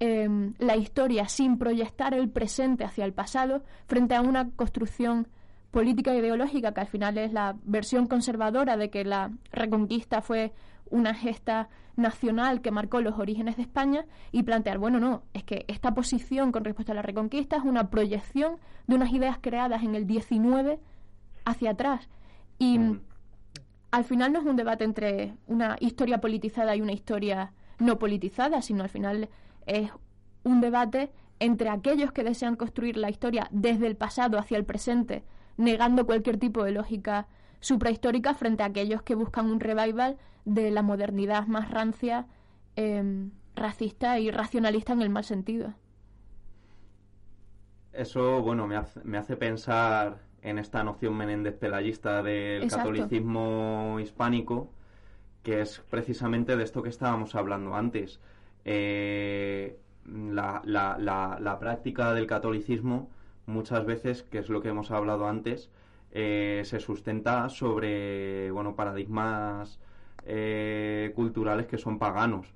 [0.00, 5.28] eh, la historia sin proyectar el presente hacia el pasado frente a una construcción
[5.70, 10.52] política e ideológica que al final es la versión conservadora de que la reconquista fue
[10.90, 15.64] una gesta nacional que marcó los orígenes de España y plantear, bueno, no, es que
[15.68, 18.56] esta posición con respecto a la reconquista es una proyección
[18.86, 20.78] de unas ideas creadas en el 19
[21.44, 22.08] hacia atrás.
[22.58, 23.00] Y Mm.
[23.90, 28.62] al final no es un debate entre una historia politizada y una historia no politizada,
[28.62, 29.28] sino al final
[29.68, 29.90] es
[30.42, 35.24] un debate entre aquellos que desean construir la historia desde el pasado hacia el presente,
[35.56, 37.28] negando cualquier tipo de lógica
[37.60, 42.26] suprahistórica frente a aquellos que buscan un revival de la modernidad más rancia,
[42.76, 45.74] em, racista y racionalista en el mal sentido.
[47.92, 52.90] Eso, bueno, me hace, me hace pensar en esta noción Menéndez pelayista del Exacto.
[52.90, 54.70] catolicismo hispánico,
[55.42, 58.20] que es precisamente de esto que estábamos hablando antes.
[58.70, 63.10] Eh, la, la- la- la práctica del catolicismo,
[63.46, 65.70] muchas veces, que es lo que hemos hablado antes,
[66.12, 69.80] eh, se sustenta sobre bueno paradigmas
[70.26, 72.46] eh, culturales que son paganos,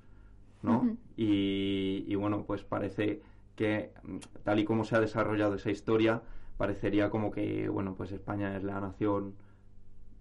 [0.63, 0.91] ¿no?
[1.17, 3.23] Y, y, bueno, pues parece
[3.57, 6.23] que mm, tal y como se ha desarrollado esa historia,
[6.59, 9.35] parecería como que bueno, pues España es la nación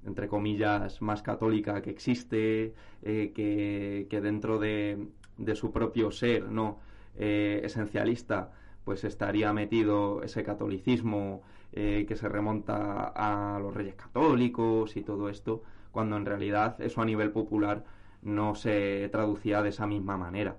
[0.05, 2.73] entre comillas más católica que existe,
[3.03, 5.07] eh, que, que dentro de,
[5.45, 6.79] de su propio ser, ¿no?
[7.17, 8.51] Eh, esencialista,
[8.85, 11.41] pues estaría metido ese catolicismo
[11.73, 17.01] eh, que se remonta a los reyes católicos y todo esto, cuando en realidad eso
[17.01, 17.83] a nivel popular
[18.21, 20.57] no se traducía de esa misma manera.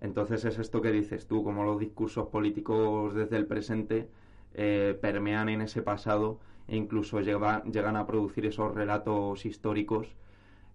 [0.00, 4.08] Entonces es esto que dices tú, como los discursos políticos desde el presente
[4.54, 6.38] eh, permean en ese pasado
[6.68, 10.08] e incluso lleva- llegan a producir esos relatos históricos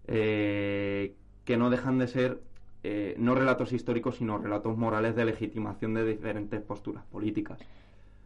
[0.06, 1.14] eh,
[1.44, 2.40] que no dejan de ser
[2.82, 7.58] eh, no relatos históricos, sino relatos morales de legitimación de diferentes posturas políticas.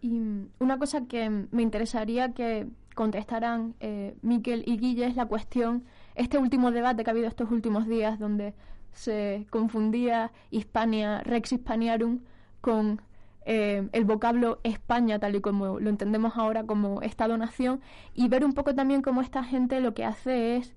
[0.00, 5.26] Y mm, una cosa que me interesaría que contestaran eh, Miquel y Guille es la
[5.26, 8.54] cuestión, este último debate que ha habido estos últimos días donde
[8.92, 12.20] se confundía Hispania, Rex Hispaniarum
[12.60, 13.02] con
[13.46, 17.80] eh, el vocablo España tal y como lo entendemos ahora como Estado-nación
[18.14, 20.74] y ver un poco también cómo esta gente lo que hace es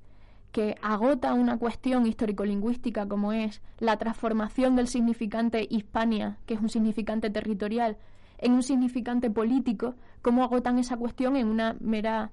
[0.57, 6.69] que agota una cuestión histórico-lingüística como es la transformación del significante Hispania, que es un
[6.69, 7.97] significante territorial,
[8.39, 9.93] en un significante político,
[10.23, 12.31] cómo agotan esa cuestión en una mera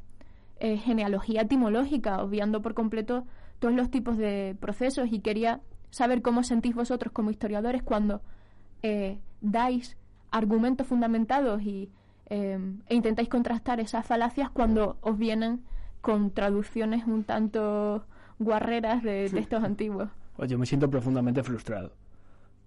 [0.58, 3.26] eh, genealogía etimológica, obviando por completo
[3.58, 5.60] todos los tipos de procesos y quería
[5.90, 8.22] saber cómo sentís vosotros como historiadores cuando
[8.82, 9.98] eh, dais
[10.30, 11.90] argumentos fundamentados y,
[12.30, 15.62] eh, e intentáis contrastar esas falacias cuando os vienen
[16.00, 18.06] con traducciones un tanto
[18.38, 20.08] guarreras de, estos antiguos.
[20.36, 21.92] Pues yo me siento profundamente frustrado,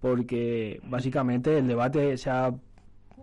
[0.00, 2.54] porque básicamente el debate se ha,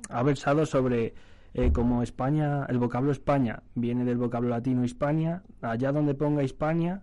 [0.09, 1.13] ha versado sobre
[1.53, 7.01] eh, como España, el vocablo España viene del vocablo latino Hispania, allá donde ponga Hispania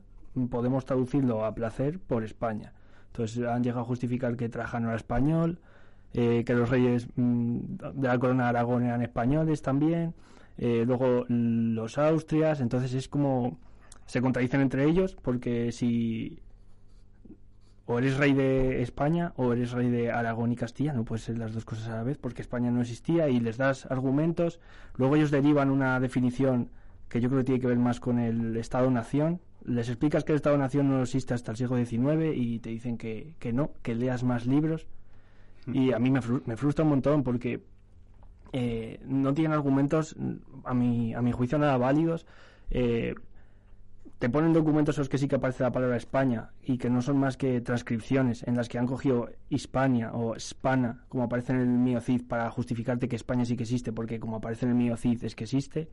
[0.50, 2.72] podemos traducirlo a placer por España.
[3.07, 5.59] Entonces han llegado a justificar que Trajano era español,
[6.14, 7.59] eh, que los reyes mm,
[7.94, 10.14] de la corona de Aragón eran españoles también,
[10.59, 13.59] eh, luego los Austrias, entonces es como
[14.06, 16.40] se contradicen entre ellos porque si
[17.86, 21.38] o eres rey de España o eres rey de Aragón y Castilla, no puedes ser
[21.38, 24.60] las dos cosas a la vez porque España no existía y les das argumentos,
[24.96, 26.70] luego ellos derivan una definición
[27.08, 30.36] que yo creo que tiene que ver más con el Estado-Nación, les explicas que el
[30.36, 34.24] Estado-Nación no existe hasta el siglo XIX y te dicen que, que no, que leas
[34.24, 34.86] más libros.
[35.66, 37.62] Y a mí me, me frustra un montón porque
[38.52, 40.16] eh, no tienen argumentos,
[40.64, 42.26] a mi, a mi juicio, nada válidos.
[42.70, 43.14] Eh,
[44.22, 47.18] te ponen documentos en que sí que aparece la palabra España y que no son
[47.18, 51.66] más que transcripciones en las que han cogido Hispania o Spana, como aparece en el
[51.66, 54.96] mío Cid, para justificarte que España sí que existe, porque como aparece en el mío
[54.96, 55.88] Cid es que existe.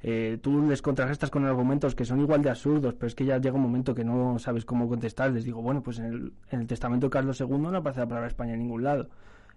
[0.00, 3.36] Eh, tú les contragestas con argumentos que son igual de absurdos, pero es que ya
[3.36, 5.32] llega un momento que no sabes cómo contestar.
[5.32, 8.28] Les digo, bueno, pues en el, en testamento de Carlos II no aparece la palabra
[8.28, 9.10] España en ningún lado.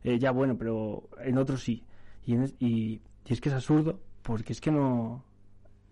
[0.03, 1.85] ya bueno, pero en otros sí.
[2.25, 5.23] Y, es que es absurdo, porque es que no...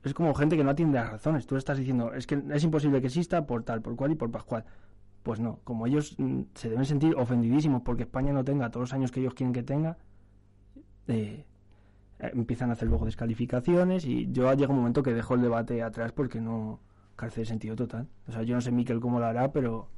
[0.06, 1.48] Es como gente que no atiende las razones.
[1.48, 4.30] Tú estás diciendo, es que es imposible que exista por tal, por cual y por
[4.30, 4.64] pascual.
[5.24, 8.94] Pues no, como ellos mm, se deben sentir ofendidísimos porque España no tenga todos los
[8.94, 9.98] años que ellos quieren que tenga,
[11.08, 11.44] eh,
[12.20, 16.12] empiezan a hacer luego descalificaciones y yo llega un momento que dejo el debate atrás
[16.12, 16.80] porque no
[17.16, 18.08] carece de sentido total.
[18.28, 19.90] O sea, yo no sé Miquel cómo lo hará, pero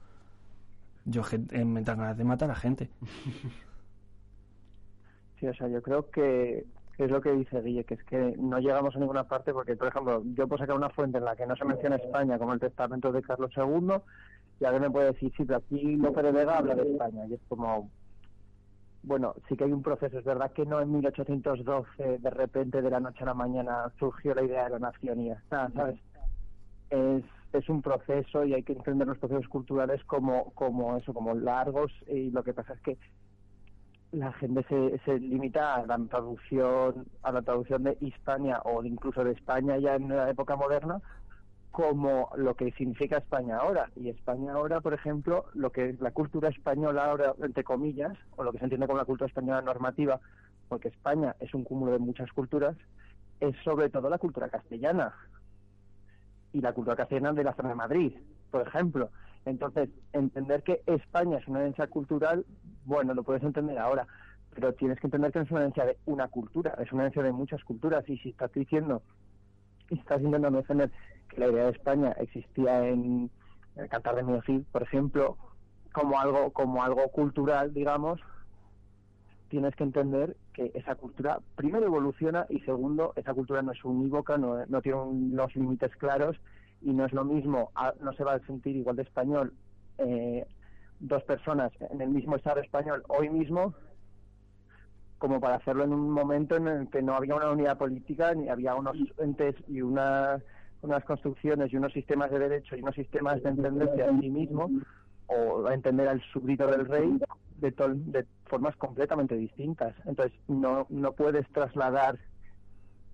[1.04, 2.90] yo eh, me dan ganas de matar a gente.
[5.40, 6.66] Sí, o sea, yo creo que
[6.98, 9.88] es lo que dice Guille, que es que no llegamos a ninguna parte porque, por
[9.90, 12.60] ejemplo, yo puedo sacar una fuente en la que no se menciona España como el
[12.60, 13.94] testamento de Carlos II
[14.60, 17.36] y alguien me puede decir, sí, pero aquí López de Vega habla de España y
[17.36, 17.92] es como,
[19.04, 22.90] bueno, sí que hay un proceso, es verdad que no en 1812 de repente de
[22.90, 26.00] la noche a la mañana surgió la idea de la nación y ya está, ¿sabes?
[26.90, 31.36] Es, es un proceso y hay que entender los procesos culturales como, como eso, como
[31.36, 32.98] largos y lo que pasa es que
[34.12, 39.24] la gente se, se limita a la traducción a la traducción de Hispania o incluso
[39.24, 41.02] de España ya en la época moderna
[41.72, 43.92] como lo que significa España ahora.
[43.96, 48.44] Y España ahora por ejemplo lo que es la cultura española ahora entre comillas o
[48.44, 50.20] lo que se entiende como la cultura española normativa
[50.70, 52.76] porque España es un cúmulo de muchas culturas
[53.40, 55.14] es sobre todo la cultura castellana
[56.54, 58.14] y la cultura castellana de la zona de Madrid
[58.50, 59.10] por ejemplo
[59.48, 62.46] entonces, entender que España es una herencia cultural,
[62.84, 64.06] bueno, lo puedes entender ahora,
[64.54, 67.24] pero tienes que entender que no es una herencia de una cultura, es una herencia
[67.24, 68.08] de muchas culturas.
[68.10, 69.02] Y si estás diciendo,
[69.90, 70.92] y estás intentando defender
[71.30, 73.32] que la idea de España existía en
[73.78, 75.38] el Cantar de Miocid, por ejemplo,
[75.94, 78.20] como algo, como algo cultural, digamos,
[79.48, 84.38] tienes que entender que esa cultura, primero, evoluciona y segundo, esa cultura no es unívoca,
[84.38, 85.00] no, no tiene
[85.32, 86.38] los límites claros
[86.82, 89.54] y no es lo mismo, no se va a sentir igual de español
[89.98, 90.46] eh,
[91.00, 93.74] dos personas en el mismo estado español hoy mismo
[95.18, 98.50] como para hacerlo en un momento en el que no había una unidad política ni
[98.50, 100.42] había unos entes y unas
[101.06, 104.70] construcciones y unos sistemas de derecho y unos sistemas de entenderse a sí mismo
[105.28, 107.20] o entender al súbdito del rey
[107.58, 109.96] de, de formas completamente distintas.
[110.06, 112.20] Entonces no, no puedes trasladar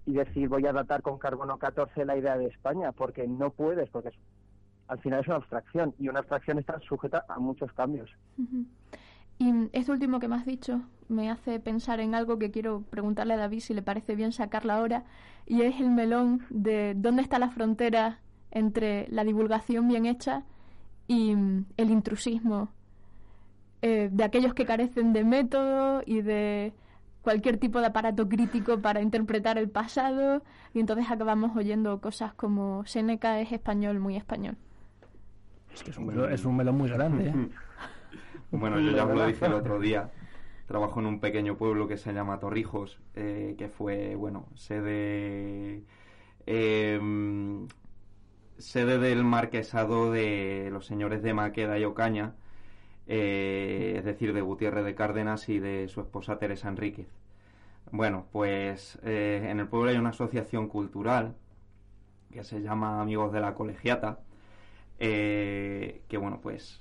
[0.05, 3.89] y decir voy a datar con carbono 14 la idea de España, porque no puedes,
[3.89, 4.11] porque
[4.87, 8.09] al final es una abstracción y una abstracción está sujeta a muchos cambios.
[9.39, 13.34] Y este último que me has dicho me hace pensar en algo que quiero preguntarle
[13.34, 15.05] a David si le parece bien sacarla ahora,
[15.45, 18.19] y es el melón de dónde está la frontera
[18.51, 20.43] entre la divulgación bien hecha
[21.07, 22.69] y mm, el intrusismo
[23.82, 26.73] eh, de aquellos que carecen de método y de
[27.24, 30.43] cualquier tipo de aparato crítico para interpretar el pasado
[30.74, 34.57] y entonces acabamos oyendo cosas como Seneca es español, muy español.
[35.74, 37.30] Es que es un melón, es un melón muy grande.
[37.30, 37.49] ¿eh?
[38.51, 40.11] bueno, yo ya os lo dije el otro día.
[40.67, 45.84] Trabajo en un pequeño pueblo que se llama Torrijos, eh, que fue, bueno, sede...
[46.45, 47.67] Em,
[48.57, 52.36] sede del marquesado de los señores de Maqueda y Ocaña,
[53.08, 57.08] eh, es decir, de Gutiérrez de Cárdenas y de su esposa Teresa Enríquez.
[57.91, 61.36] Bueno, pues eh, en el pueblo hay una asociación cultural
[62.32, 64.20] que se llama Amigos de la Colegiata,
[64.99, 66.80] eh, que bueno, pues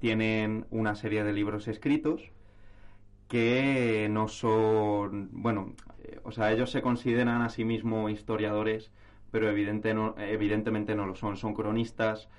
[0.00, 2.32] tienen una serie de libros escritos
[3.28, 5.74] que no son, bueno,
[6.22, 8.90] o sea, ellos se consideran a sí mismos historiadores,
[9.30, 12.30] pero evidentemente no lo son, son cronistas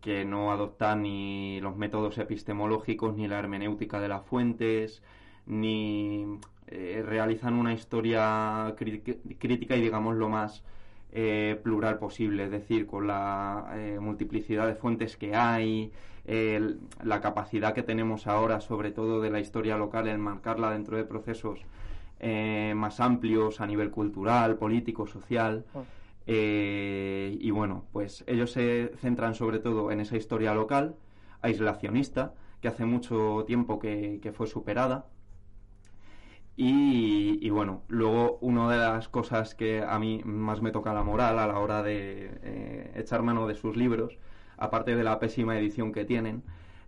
[0.00, 5.02] que no adoptan ni los métodos epistemológicos, ni la hermenéutica de las fuentes,
[5.46, 6.38] ni
[6.68, 10.62] eh, realizan una historia crítica y digamos lo más
[11.12, 15.90] eh, plural posible, es decir, con la eh, multiplicidad de fuentes que hay,
[17.04, 21.04] la capacidad que tenemos ahora, sobre todo de la historia local, en marcarla dentro de
[21.04, 21.60] procesos
[22.74, 25.64] más amplios a nivel cultural, político, social.
[26.28, 26.32] Ah.
[27.40, 30.96] y bueno, pues ellos se centran sobre todo en esa historia local,
[31.42, 35.06] aislacionista, que hace mucho tiempo que fue superada
[36.60, 41.38] y, bueno, luego una de las cosas que a mí más me toca la moral
[41.38, 44.18] a la hora de eh, echar mano de sus libros,
[44.56, 46.42] aparte de la pésima edición que tienen,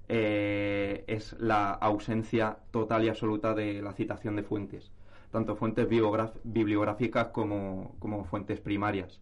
[0.09, 4.91] eh, es la ausencia total y absoluta de la citación de fuentes,
[5.31, 7.95] tanto fuentes bibliográficas como,
[8.29, 9.21] fuentes primarias.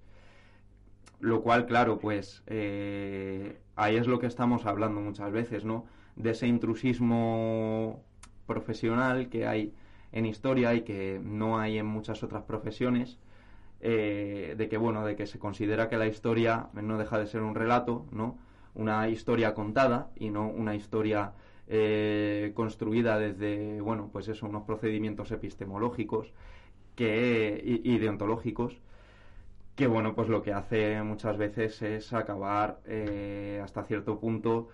[1.21, 5.87] Lo cual, claro, pues eh, ahí es lo que estamos hablando muchas veces, ¿no?
[6.17, 8.05] De ese intrusismo
[8.47, 9.75] profesional que hay
[10.13, 13.19] en historia y que no hay en muchas otras profesiones,
[13.81, 17.43] eh, de que bueno, de que se considera que la historia no deja de ser
[17.43, 18.39] un relato, ¿no?
[18.75, 21.33] Una historia contada y no una historia
[21.69, 26.33] eh, construida desde, bueno, pues eso, unos procedimientos epistemológicos
[26.97, 28.81] que, y, deontológicos
[29.79, 34.69] que bueno, pues lo que hace muchas veces es acabar eh, hasta cierto punto,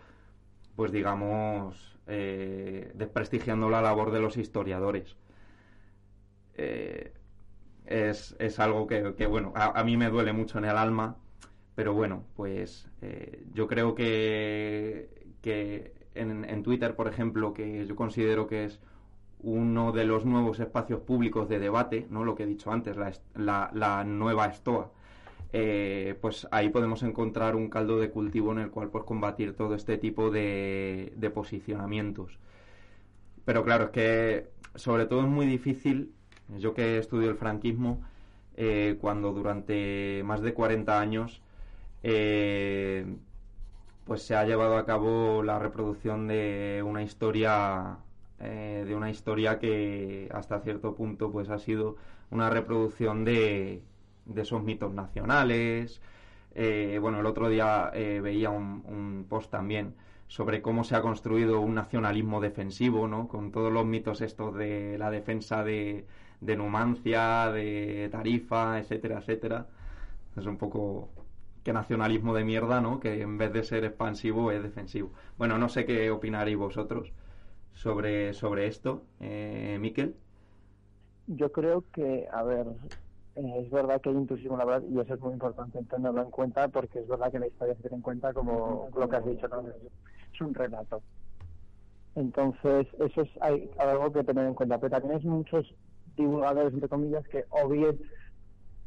[0.74, 5.16] pues digamos, desprestigiando la labor de los historiadores.
[6.56, 7.12] Eh,
[7.86, 11.16] es, es, algo que, bueno, a, mí me duele mucho en el alma,
[11.74, 18.46] pero bueno, pues eh, yo creo que, que en, Twitter, por ejemplo, que yo considero
[18.46, 18.80] que es
[19.40, 22.24] uno de los nuevos espacios públicos de debate, ¿no?
[22.24, 24.90] Lo que he dicho antes, la, la, nueva estoa.
[25.56, 29.76] Eh, pues ahí podemos encontrar un caldo de cultivo en el cual pues combatir todo
[29.76, 32.40] este tipo de, posicionamientos.
[33.44, 36.12] Pero claro, es que sobre todo es muy difícil
[36.58, 38.02] yo que estudio el franquismo,
[38.56, 41.40] eh, cuando durante más de 40 años
[42.02, 43.06] eh,
[44.06, 47.98] pues se ha llevado a cabo la reproducción de una historia
[48.40, 51.96] de una historia que hasta cierto punto pues ha sido
[52.30, 53.82] una reproducción de,
[54.26, 56.00] de esos mitos nacionales
[57.00, 59.94] bueno el otro día veía un, un post también
[60.28, 63.28] sobre cómo se ha construido un nacionalismo defensivo, ¿no?
[63.28, 66.06] Con todos los mitos estos de la defensa de,
[66.40, 69.66] de Numancia, de Tarifa, etcétera, etcétera.
[70.36, 71.10] Es un poco
[71.62, 73.00] que nacionalismo de mierda, ¿no?
[73.00, 75.12] Que en vez de ser expansivo es defensivo.
[75.38, 77.12] Bueno, no sé qué opinaréis vosotros
[77.72, 80.16] sobre, sobre esto, eh, Miquel.
[81.26, 82.66] Yo creo que, a ver,
[83.36, 86.30] eh, es verdad que hay intuición, la verdad, y eso es muy importante tenerlo en
[86.30, 89.26] cuenta, porque es verdad que la historia se tiene en cuenta como lo que has
[89.26, 89.46] dicho.
[90.32, 91.02] Es un relato.
[92.14, 94.78] Entonces, eso es hay, algo que tener en cuenta.
[94.78, 95.74] Pero también hay muchos
[96.16, 97.98] divulgadores, entre comillas, que o bien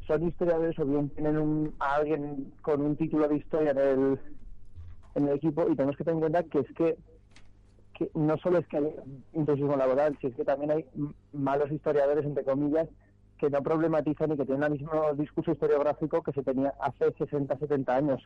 [0.06, 4.20] son historiadores o bien tienen un, a alguien con un título de historia en el,
[5.14, 6.96] en el equipo y tenemos que tener en cuenta que es que,
[7.92, 8.94] que no solo es que hay
[9.34, 10.86] intensismo laboral, sino que también hay
[11.34, 12.88] malos historiadores, entre comillas,
[13.38, 17.56] que no problematizan y que tienen el mismo discurso historiográfico que se tenía hace 60,
[17.56, 18.22] 70 años.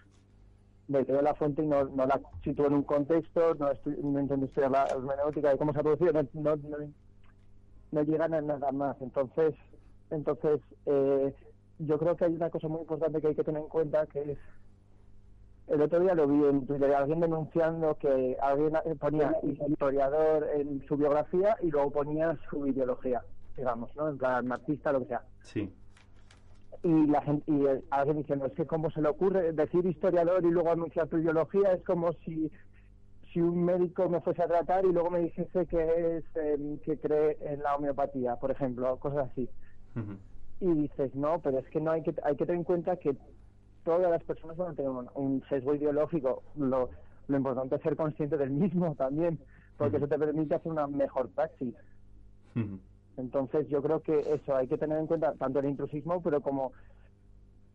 [0.89, 3.71] De que la fuente y no, no la sitúo en un contexto, no,
[4.03, 6.57] no intento estudiar la hermenéutica de cómo se ha producido, no, no,
[7.93, 9.01] no llegan a nada más.
[9.01, 9.55] Entonces,
[10.11, 11.35] entonces eh,
[11.79, 14.33] yo creo que hay una cosa muy importante que hay que tener en cuenta que
[14.33, 14.39] es
[15.69, 20.97] el otro día lo vi en Twitter, alguien denunciando que alguien ponía historiador en su
[20.97, 23.23] biografía y luego ponía su ideología,
[23.57, 24.09] digamos, ¿no?
[24.09, 25.23] En plan marxista, lo que sea.
[25.43, 25.73] Sí.
[26.83, 30.51] Y la gente, y alguien diciendo, es que cómo se le ocurre decir historiador y
[30.51, 32.51] luego anunciar tu ideología, es como si
[33.33, 36.99] si un médico me fuese a tratar y luego me dijese que es em, que
[36.99, 39.49] cree en la homeopatía, por ejemplo, cosas así.
[40.61, 43.17] Y dices, no, pero es que no hay que hay que tener en cuenta que
[43.85, 46.43] todas las personas van a tener un, sesgo ideológico.
[46.57, 46.91] Lo,
[47.27, 49.39] lo importante es ser consciente del mismo también,
[49.77, 51.75] porque eso te permite hacer una mejor praxis.
[53.17, 56.73] Entonces yo creo que eso hay que tener en cuenta tanto el intrusismo, pero como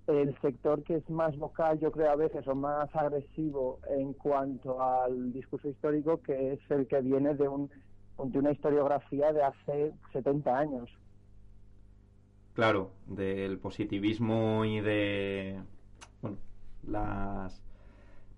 [0.07, 4.81] el sector que es más vocal, yo creo a veces, o más agresivo en cuanto
[4.81, 7.69] al discurso histórico, que es el que viene de, un,
[8.17, 10.89] de una historiografía de hace 70 años.
[12.53, 15.61] claro, del positivismo y de
[16.21, 16.37] bueno,
[16.87, 17.61] las,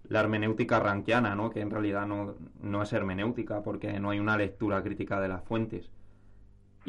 [0.10, 1.50] la hermenéutica rankiana, ¿no?
[1.50, 5.43] que en realidad no, no es hermenéutica porque no hay una lectura crítica de las
[5.43, 5.89] fuentes.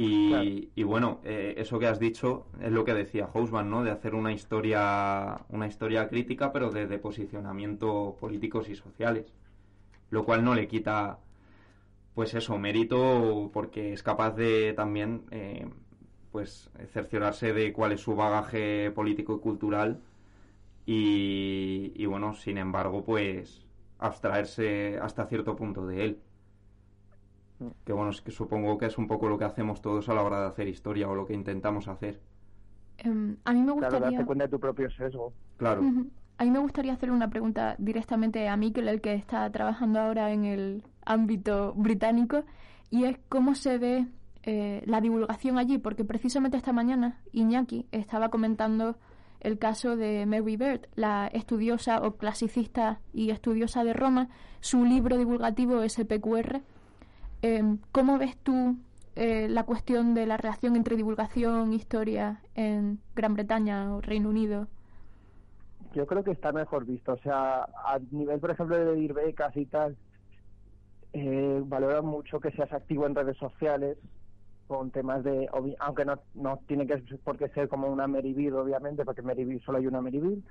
[0.02, 3.84] Y, y bueno, eh, eso que has dicho es lo que decía Hausmann, ¿no?
[3.84, 9.34] De hacer una historia, una historia crítica, pero desde posicionamientos políticos y sociales.
[10.08, 11.18] Lo cual no le quita,
[12.14, 15.68] pues eso, mérito porque es capaz de también, eh,
[16.32, 20.00] pues, cerciorarse de cuál es su bagaje político y cultural.
[20.86, 23.66] Y, y bueno, sin embargo, pues,
[23.98, 26.22] abstraerse hasta cierto punto de él.
[27.84, 30.22] Que bueno, es que supongo que es un poco lo que hacemos todos a la
[30.22, 32.20] hora de hacer historia o lo que intentamos hacer.
[32.98, 33.98] Em, a mí me gustaría...
[33.98, 35.32] Claro, darte cuenta de tu propio sesgo.
[35.56, 35.82] Claro.
[36.38, 40.32] A mí me gustaría hacer una pregunta directamente a Mikel, el que está trabajando ahora
[40.32, 42.44] en el ámbito británico,
[42.90, 44.06] y es cómo se ve
[44.42, 48.96] eh, la divulgación allí, porque precisamente esta mañana Iñaki estaba comentando
[49.40, 54.28] el caso de Mary Bird, la estudiosa o clasicista y estudiosa de Roma,
[54.60, 56.62] su libro divulgativo SPQR.
[57.42, 57.62] Eh,
[57.92, 58.76] ¿Cómo ves tú
[59.16, 64.68] eh, la cuestión de la relación entre divulgación historia en Gran Bretaña o Reino Unido?
[65.92, 67.14] Yo creo que está mejor visto.
[67.14, 69.96] O sea, a nivel, por ejemplo, de ir becas y tal,
[71.12, 71.62] eh,
[72.02, 73.98] mucho que seas activo en redes sociales
[74.68, 75.48] con temas de,
[75.80, 79.78] aunque no, no tiene que por qué ser como una Merivir, obviamente, porque Merivir solo
[79.78, 80.44] hay una Merivir,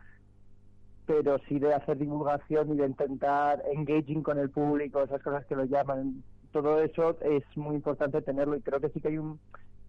[1.06, 5.56] pero sí de hacer divulgación y de intentar engaging con el público, esas cosas que
[5.56, 6.22] lo llaman.
[6.52, 9.40] Todo eso es muy importante tenerlo y creo que sí que hay un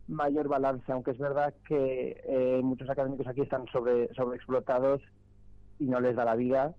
[0.08, 5.00] mayor balance, aunque es verdad que eh, muchos académicos aquí están sobre sobreexplotados
[5.78, 6.74] y no les da la vida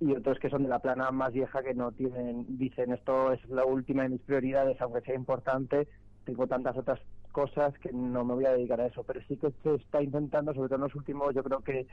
[0.00, 3.48] y otros que son de la plana más vieja que no tienen dicen esto es
[3.48, 5.88] la última de mis prioridades aunque sea importante
[6.24, 7.00] tengo tantas otras
[7.32, 10.52] cosas que no me voy a dedicar a eso pero sí que se está intentando
[10.52, 11.86] sobre todo en los últimos yo creo que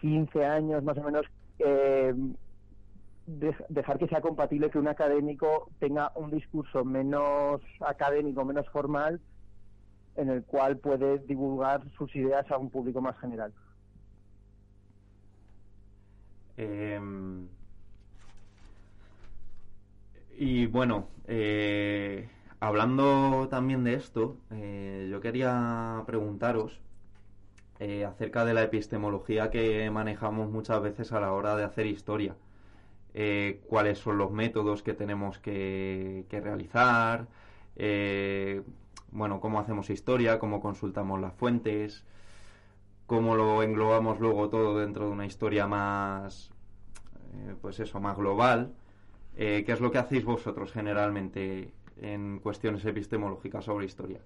[0.00, 1.26] 15 años más o menos
[1.58, 2.14] eh,
[3.28, 9.20] dej- dejar que sea compatible que un académico tenga un discurso menos académico menos formal
[10.16, 13.52] en el cual puede divulgar sus ideas a un público más general
[16.56, 16.98] Eh,
[20.36, 22.28] y bueno, eh,
[22.60, 26.80] hablando también de esto, eh, yo quería preguntaros
[27.80, 32.36] eh, acerca de la epistemología que manejamos muchas veces a la hora de hacer historia.
[33.14, 37.26] Eh, cuáles son los métodos que tenemos que, que realizar,
[37.76, 38.62] eh,
[39.10, 42.04] bueno, cómo hacemos historia, cómo consultamos las fuentes,
[43.06, 46.50] cómo lo englobamos luego todo dentro de una historia más,
[47.32, 48.74] eh, pues eso, más global.
[49.36, 54.18] ¿Qué es lo que hacéis vosotros generalmente en cuestiones epistemológicas sobre historia?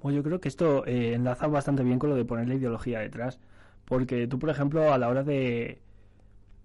[0.00, 3.40] Bueno, yo creo que esto enlaza bastante bien con lo de poner la ideología detrás.
[3.86, 5.80] Porque tú, por ejemplo, a la hora de,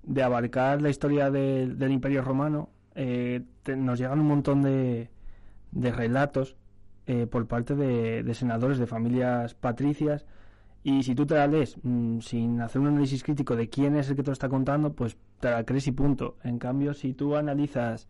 [0.03, 5.09] de abarcar la historia del- Imperio Romano, eh, te- nos llegan un montón de,
[5.71, 6.55] de relatos
[7.07, 10.25] eh, por parte de, senadores de familias patricias.
[10.83, 14.09] Y si tú te la lees mm, sin hacer un análisis crítico de quién es
[14.09, 16.37] el que te lo está contando, pues te la crees y punto.
[16.43, 18.07] En cambio, si tú analizas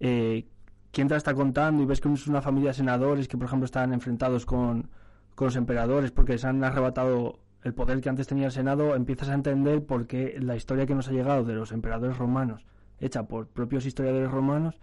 [0.00, 0.46] eh,
[0.90, 3.46] quién te la está contando y ves que es una familia de senadores que, por
[3.46, 4.88] ejemplo, están enfrentados con,
[5.36, 9.28] con los emperadores porque se han arrebatado el poder que antes tenía el Senado, empiezas
[9.28, 12.64] a entender por qué la historia que nos ha llegado de los emperadores romanos,
[12.98, 14.78] hecha por propios historiadores romanos,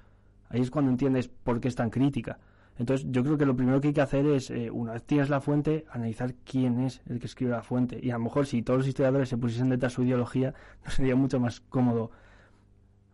[0.49, 2.39] ahí es cuando entiendes por qué es tan crítica.
[2.77, 5.29] Entonces, yo creo que lo primero que hay que hacer es, eh, una vez tienes
[5.29, 7.99] la fuente, analizar quién es el que escribe la fuente.
[8.01, 10.53] Y a lo mejor si todos los historiadores se pusiesen detrás de su ideología,
[10.85, 12.11] no sería mucho más cómodo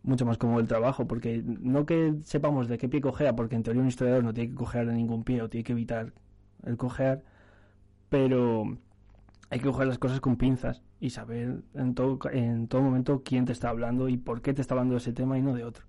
[0.05, 3.63] mucho más cómodo el trabajo, porque no que sepamos de qué pie cojea, porque en
[3.63, 6.11] teoría un historiador no tiene que cojear de ningún pie o tiene que evitar
[6.65, 7.23] el cojear,
[8.09, 8.77] pero
[9.49, 13.45] hay que coger las cosas con pinzas y saber en todo, en todo momento quién
[13.45, 15.63] te está hablando y por qué te está hablando de ese tema y no de
[15.63, 15.85] otro.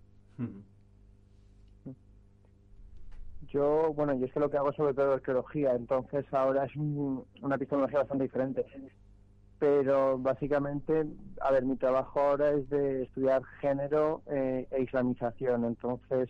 [3.49, 7.25] Yo, bueno, yo es que lo que hago sobre todo arqueología, entonces ahora es un-
[7.43, 8.65] una epistemología bastante diferente.
[9.61, 11.07] Pero básicamente,
[11.41, 16.29] a ver, mi trabajo ahora es de estudiar género eh, e islamización, entonces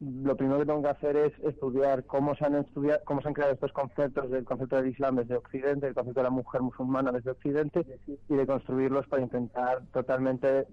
[0.00, 3.34] lo primero que tengo que hacer es estudiar cómo se han estudiado, cómo se han
[3.34, 7.12] creado estos conceptos del concepto del Islam desde Occidente, el concepto de la mujer musulmana
[7.12, 7.84] desde Occidente
[8.28, 10.66] y de construirlos para intentar totalmente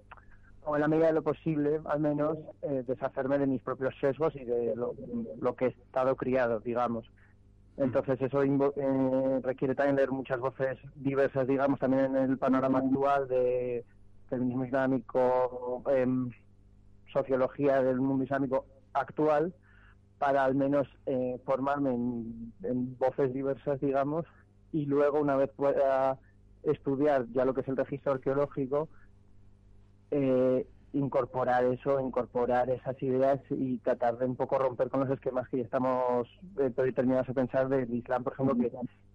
[0.63, 4.35] o en la medida de lo posible, al menos, eh, deshacerme de mis propios sesgos
[4.35, 4.95] y de lo,
[5.39, 7.09] lo que he estado criado, digamos.
[7.77, 13.27] Entonces eso eh, requiere también leer muchas voces diversas, digamos, también en el panorama actual
[13.29, 13.85] de
[14.29, 16.31] feminismo islámico, em,
[17.13, 18.65] sociología del mundo islámico
[18.99, 19.53] actual,
[20.17, 24.25] para al menos eh, formarme en, voces diversas, digamos,
[24.71, 26.17] y luego una vez pueda
[26.63, 28.89] estudiar ya lo que es el registro arqueológico,
[30.11, 35.47] eh, incorporar eso, incorporar esas ideas y tratar de un poco romper con los esquemas
[35.49, 36.27] que ya estamos
[36.59, 38.71] eh, determinados a pensar del Islam, por ejemplo, que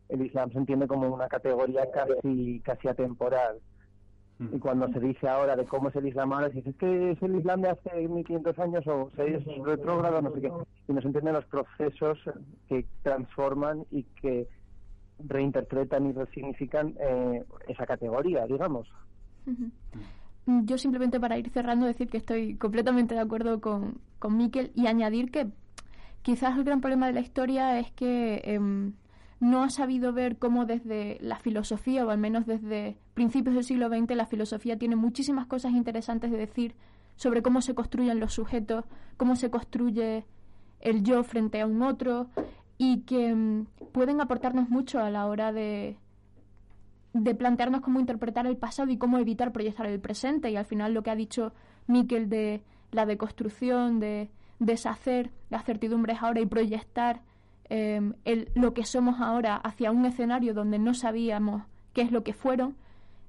[0.09, 3.59] el Islam se entiende como una categoría casi casi atemporal.
[4.51, 7.23] Y cuando se dice ahora de cómo es el Islam ahora, dices, es que es
[7.23, 10.53] el Islam de hace 1500 años o es retrógrado, no sé qué.
[10.89, 12.19] Y no se entienden los procesos
[12.69, 14.49] que transforman y que
[15.19, 18.89] reinterpretan y resignifican eh, esa categoría, digamos.
[20.47, 24.87] Yo simplemente para ir cerrando decir que estoy completamente de acuerdo con, con Miquel y
[24.87, 25.49] añadir que
[26.23, 28.95] quizás el gran problema de la historia es que em,
[29.43, 33.89] no ha sabido ver cómo desde la filosofía, o al menos desde principios del siglo
[33.89, 36.77] XX, la filosofía tiene muchísimas cosas interesantes de decir
[37.17, 38.85] sobre cómo se construyen los sujetos,
[39.17, 40.25] cómo se construye
[40.79, 42.29] el yo frente a un otro,
[42.79, 45.97] y que mm, pueden aportarnos mucho a la hora de,
[47.13, 50.53] de plantearnos cómo interpretar el pasado y cómo evitar proyectar el presente.
[50.53, 51.53] Y al final lo que ha dicho
[51.89, 52.63] Miquel de
[52.93, 54.31] la deconstrucción, de
[54.61, 57.23] deshacer las certidumbres ahora y proyectar
[57.75, 61.63] Em, el, lo que somos ahora hacia un escenario donde no sabíamos
[61.95, 62.77] qué es lo que fueron,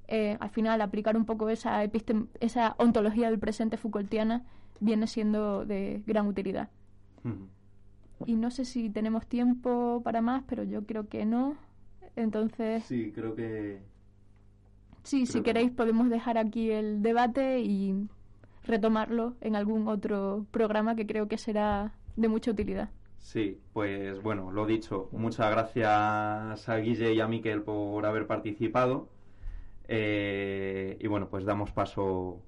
[0.10, 4.44] eh, al final aplicar un poco esa, esa ontología del presente Foucaultiana
[4.82, 6.70] viene siendo de gran utilidad.
[8.26, 11.56] Y no sé si tenemos tiempo para más, pero yo creo que no.
[12.18, 12.84] Entonces.
[12.84, 13.80] Sí, creo que.
[15.04, 18.10] Sí, si queréis podemos dejar aquí el debate y
[18.66, 22.89] retomarlo en algún otro programa que creo que será de mucha utilidad.
[23.24, 29.10] Sí, pues bueno, lo dicho, muchas gracias a Guille y a Miquel por haber participado.
[29.88, 32.42] Eh, y bueno, pues damos paso,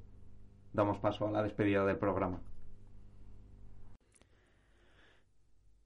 [0.74, 2.42] damos paso a la despedida del programa.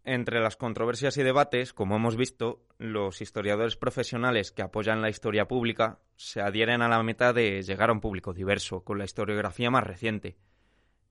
[0.03, 5.47] Entre las controversias y debates, como hemos visto, los historiadores profesionales que apoyan la historia
[5.47, 9.69] pública se adhieren a la meta de llegar a un público diverso, con la historiografía
[9.69, 10.35] más reciente.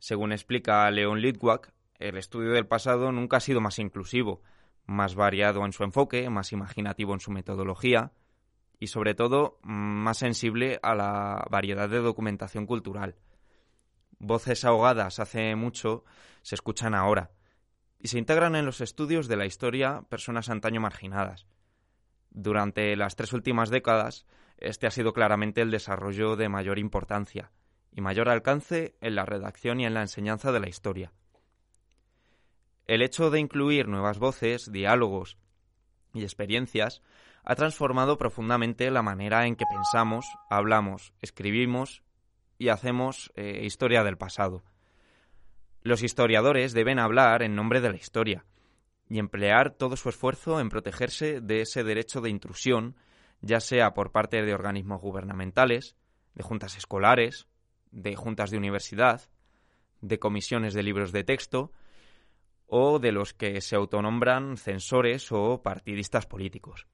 [0.00, 4.42] Según explica Leon Litwack, el estudio del pasado nunca ha sido más inclusivo,
[4.86, 8.12] más variado en su enfoque, más imaginativo en su metodología
[8.78, 13.16] y sobre todo más sensible a la variedad de documentación cultural.
[14.18, 16.04] Voces ahogadas hace mucho
[16.42, 17.32] se escuchan ahora
[17.98, 21.46] y se integran en los estudios de la historia personas antaño marginadas.
[22.30, 24.26] Durante las tres últimas décadas,
[24.58, 27.50] este ha sido claramente el desarrollo de mayor importancia
[27.90, 31.12] y mayor alcance en la redacción y en la enseñanza de la historia.
[32.88, 35.36] El hecho de incluir nuevas voces, diálogos
[36.14, 37.02] y experiencias
[37.44, 42.02] ha transformado profundamente la manera en que pensamos, hablamos, escribimos
[42.56, 44.64] y hacemos eh, historia del pasado.
[45.82, 48.46] Los historiadores deben hablar en nombre de la historia
[49.06, 52.96] y emplear todo su esfuerzo en protegerse de ese derecho de intrusión,
[53.42, 55.94] ya sea por parte de organismos gubernamentales,
[56.34, 57.48] de juntas escolares,
[57.90, 59.28] de juntas de universidad,
[60.00, 61.70] de comisiones de libros de texto,
[62.68, 66.86] o de los que se autonombran censores o partidistas políticos.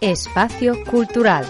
[0.00, 1.44] Espacio Cultural.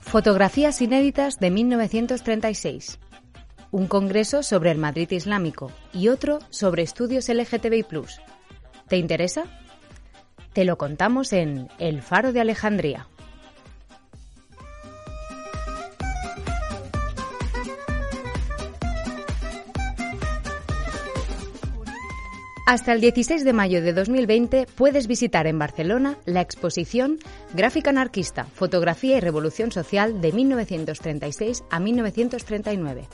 [0.00, 2.98] Fotografías inéditas de 1936
[3.76, 7.84] un congreso sobre el Madrid Islámico y otro sobre estudios LGTBI.
[8.88, 9.44] ¿Te interesa?
[10.54, 13.06] Te lo contamos en El Faro de Alejandría.
[22.66, 27.18] Hasta el 16 de mayo de 2020 puedes visitar en Barcelona la exposición
[27.52, 33.06] Gráfica anarquista, fotografía y revolución social de 1936 a 1939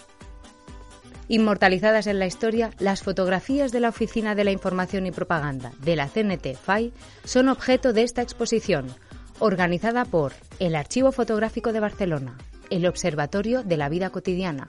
[1.29, 5.97] inmortalizadas en la historia, las fotografías de la Oficina de la Información y Propaganda de
[5.97, 6.93] la CNT-FAI
[7.25, 8.87] son objeto de esta exposición,
[9.39, 12.39] organizada por el Archivo Fotográfico de Barcelona,
[12.71, 14.69] el Observatorio de la Vida Cotidiana,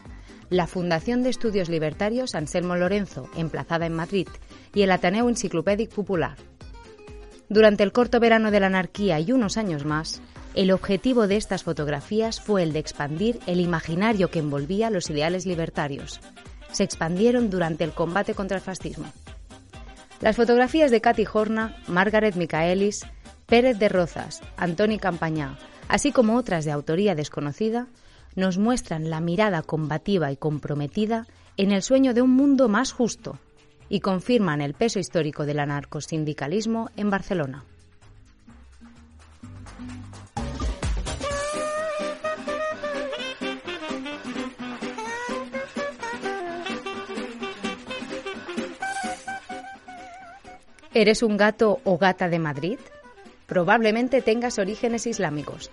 [0.50, 4.28] la Fundación de Estudios Libertarios Anselmo Lorenzo, emplazada en Madrid,
[4.74, 6.38] y el Ateneo Enciclopédic Popular.
[7.50, 10.22] Durante el corto verano de la anarquía y unos años más,
[10.56, 15.46] el objetivo de estas fotografías fue el de expandir el imaginario que envolvía los ideales
[15.46, 16.20] libertarios,
[16.74, 19.06] se expandieron durante el combate contra el fascismo.
[20.20, 23.06] Las fotografías de Katy Horna, Margaret Michaelis,
[23.46, 25.58] Pérez de Rozas, Antoni Campañá,
[25.88, 27.88] así como otras de autoría desconocida,
[28.36, 33.38] nos muestran la mirada combativa y comprometida en el sueño de un mundo más justo,
[33.90, 37.64] y confirman el peso histórico del anarcosindicalismo en Barcelona.
[50.96, 52.78] ¿Eres un gato o gata de Madrid?
[53.48, 55.72] Probablemente tengas orígenes islámicos.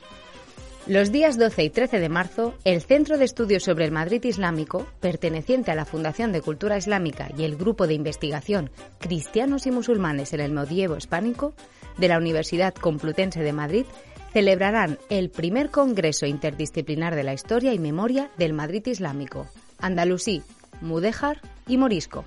[0.87, 4.87] Los días 12 y 13 de marzo, el Centro de Estudios sobre el Madrid Islámico,
[5.01, 10.33] perteneciente a la Fundación de Cultura Islámica y el Grupo de Investigación Cristianos y Musulmanes
[10.33, 11.53] en el Medievo Hispánico,
[11.99, 13.85] de la Universidad Complutense de Madrid,
[14.33, 19.49] celebrarán el primer Congreso Interdisciplinar de la Historia y Memoria del Madrid Islámico,
[19.79, 20.43] Andalusí,
[20.81, 22.25] Mudéjar y Morisco.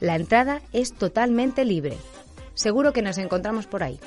[0.00, 1.96] La entrada es totalmente libre.
[2.54, 3.98] Seguro que nos encontramos por ahí.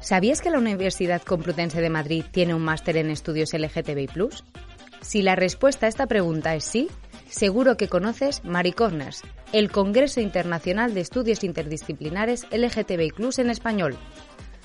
[0.00, 4.08] ¿Sabías que la Universidad Complutense de Madrid tiene un máster en estudios LGTBI+.
[5.00, 6.88] Si la respuesta a esta pregunta es sí,
[7.28, 9.22] seguro que conoces Maricorners,
[9.52, 13.96] el Congreso Internacional de Estudios Interdisciplinares LGTBI en español.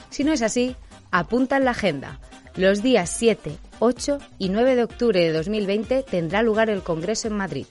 [0.10, 0.76] Si no es así,
[1.12, 2.20] apunta en la agenda.
[2.56, 7.38] Los días 7, 8 y 9 de octubre de 2020 tendrá lugar el Congreso en
[7.38, 7.66] Madrid.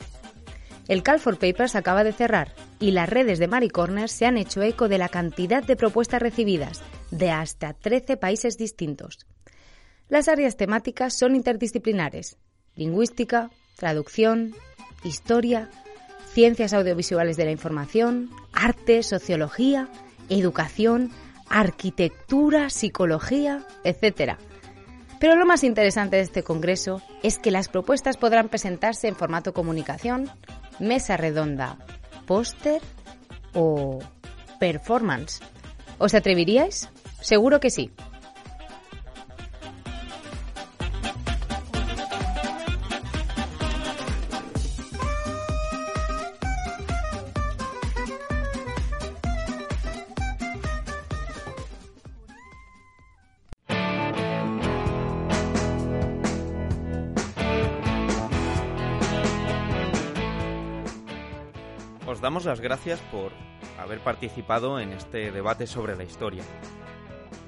[0.88, 4.62] El Call for Papers acaba de cerrar y las redes de Maricorners se han hecho
[4.62, 6.80] eco de la cantidad de propuestas recibidas
[7.10, 9.26] de hasta 13 países distintos.
[10.08, 12.38] Las áreas temáticas son interdisciplinares,
[12.74, 14.54] lingüística, traducción,
[15.04, 15.68] historia,
[16.32, 19.88] ciencias audiovisuales de la información, arte, sociología,
[20.28, 21.10] educación,
[21.48, 24.36] arquitectura, psicología, etc.
[25.18, 29.52] Pero lo más interesante de este congreso es que las propuestas podrán presentarse en formato
[29.52, 30.30] comunicación,
[30.78, 31.78] mesa redonda,
[32.26, 32.80] póster
[33.54, 33.98] o
[34.60, 35.40] performance.
[35.98, 36.90] ¿Os atreveríais?
[37.20, 37.90] Seguro que sí.
[62.18, 63.30] Os damos las gracias por
[63.78, 66.42] haber participado en este debate sobre la historia.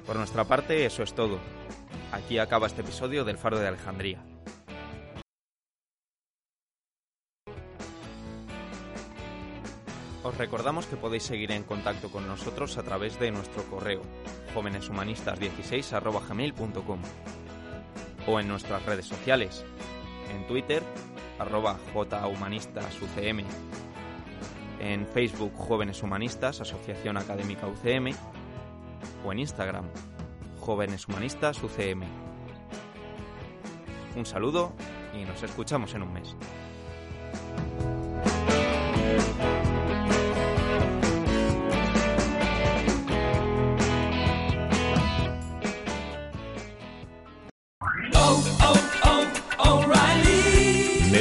[0.07, 1.39] Por nuestra parte, eso es todo.
[2.13, 4.23] Aquí acaba este episodio del Faro de Alejandría.
[10.23, 14.03] Os recordamos que podéis seguir en contacto con nosotros a través de nuestro correo
[14.55, 17.01] jóveneshumanistas16.gmail.com
[18.25, 19.65] o en nuestras redes sociales,
[20.33, 20.81] en Twitter,
[21.39, 23.43] arroba jhumanistasUCM,
[24.81, 28.15] en Facebook Jóvenes Humanistas, Asociación Académica UCM,
[29.23, 29.85] o en Instagram,
[30.59, 32.03] Jóvenes Humanistas UCM.
[34.15, 34.73] Un saludo
[35.13, 36.35] y nos escuchamos en un mes.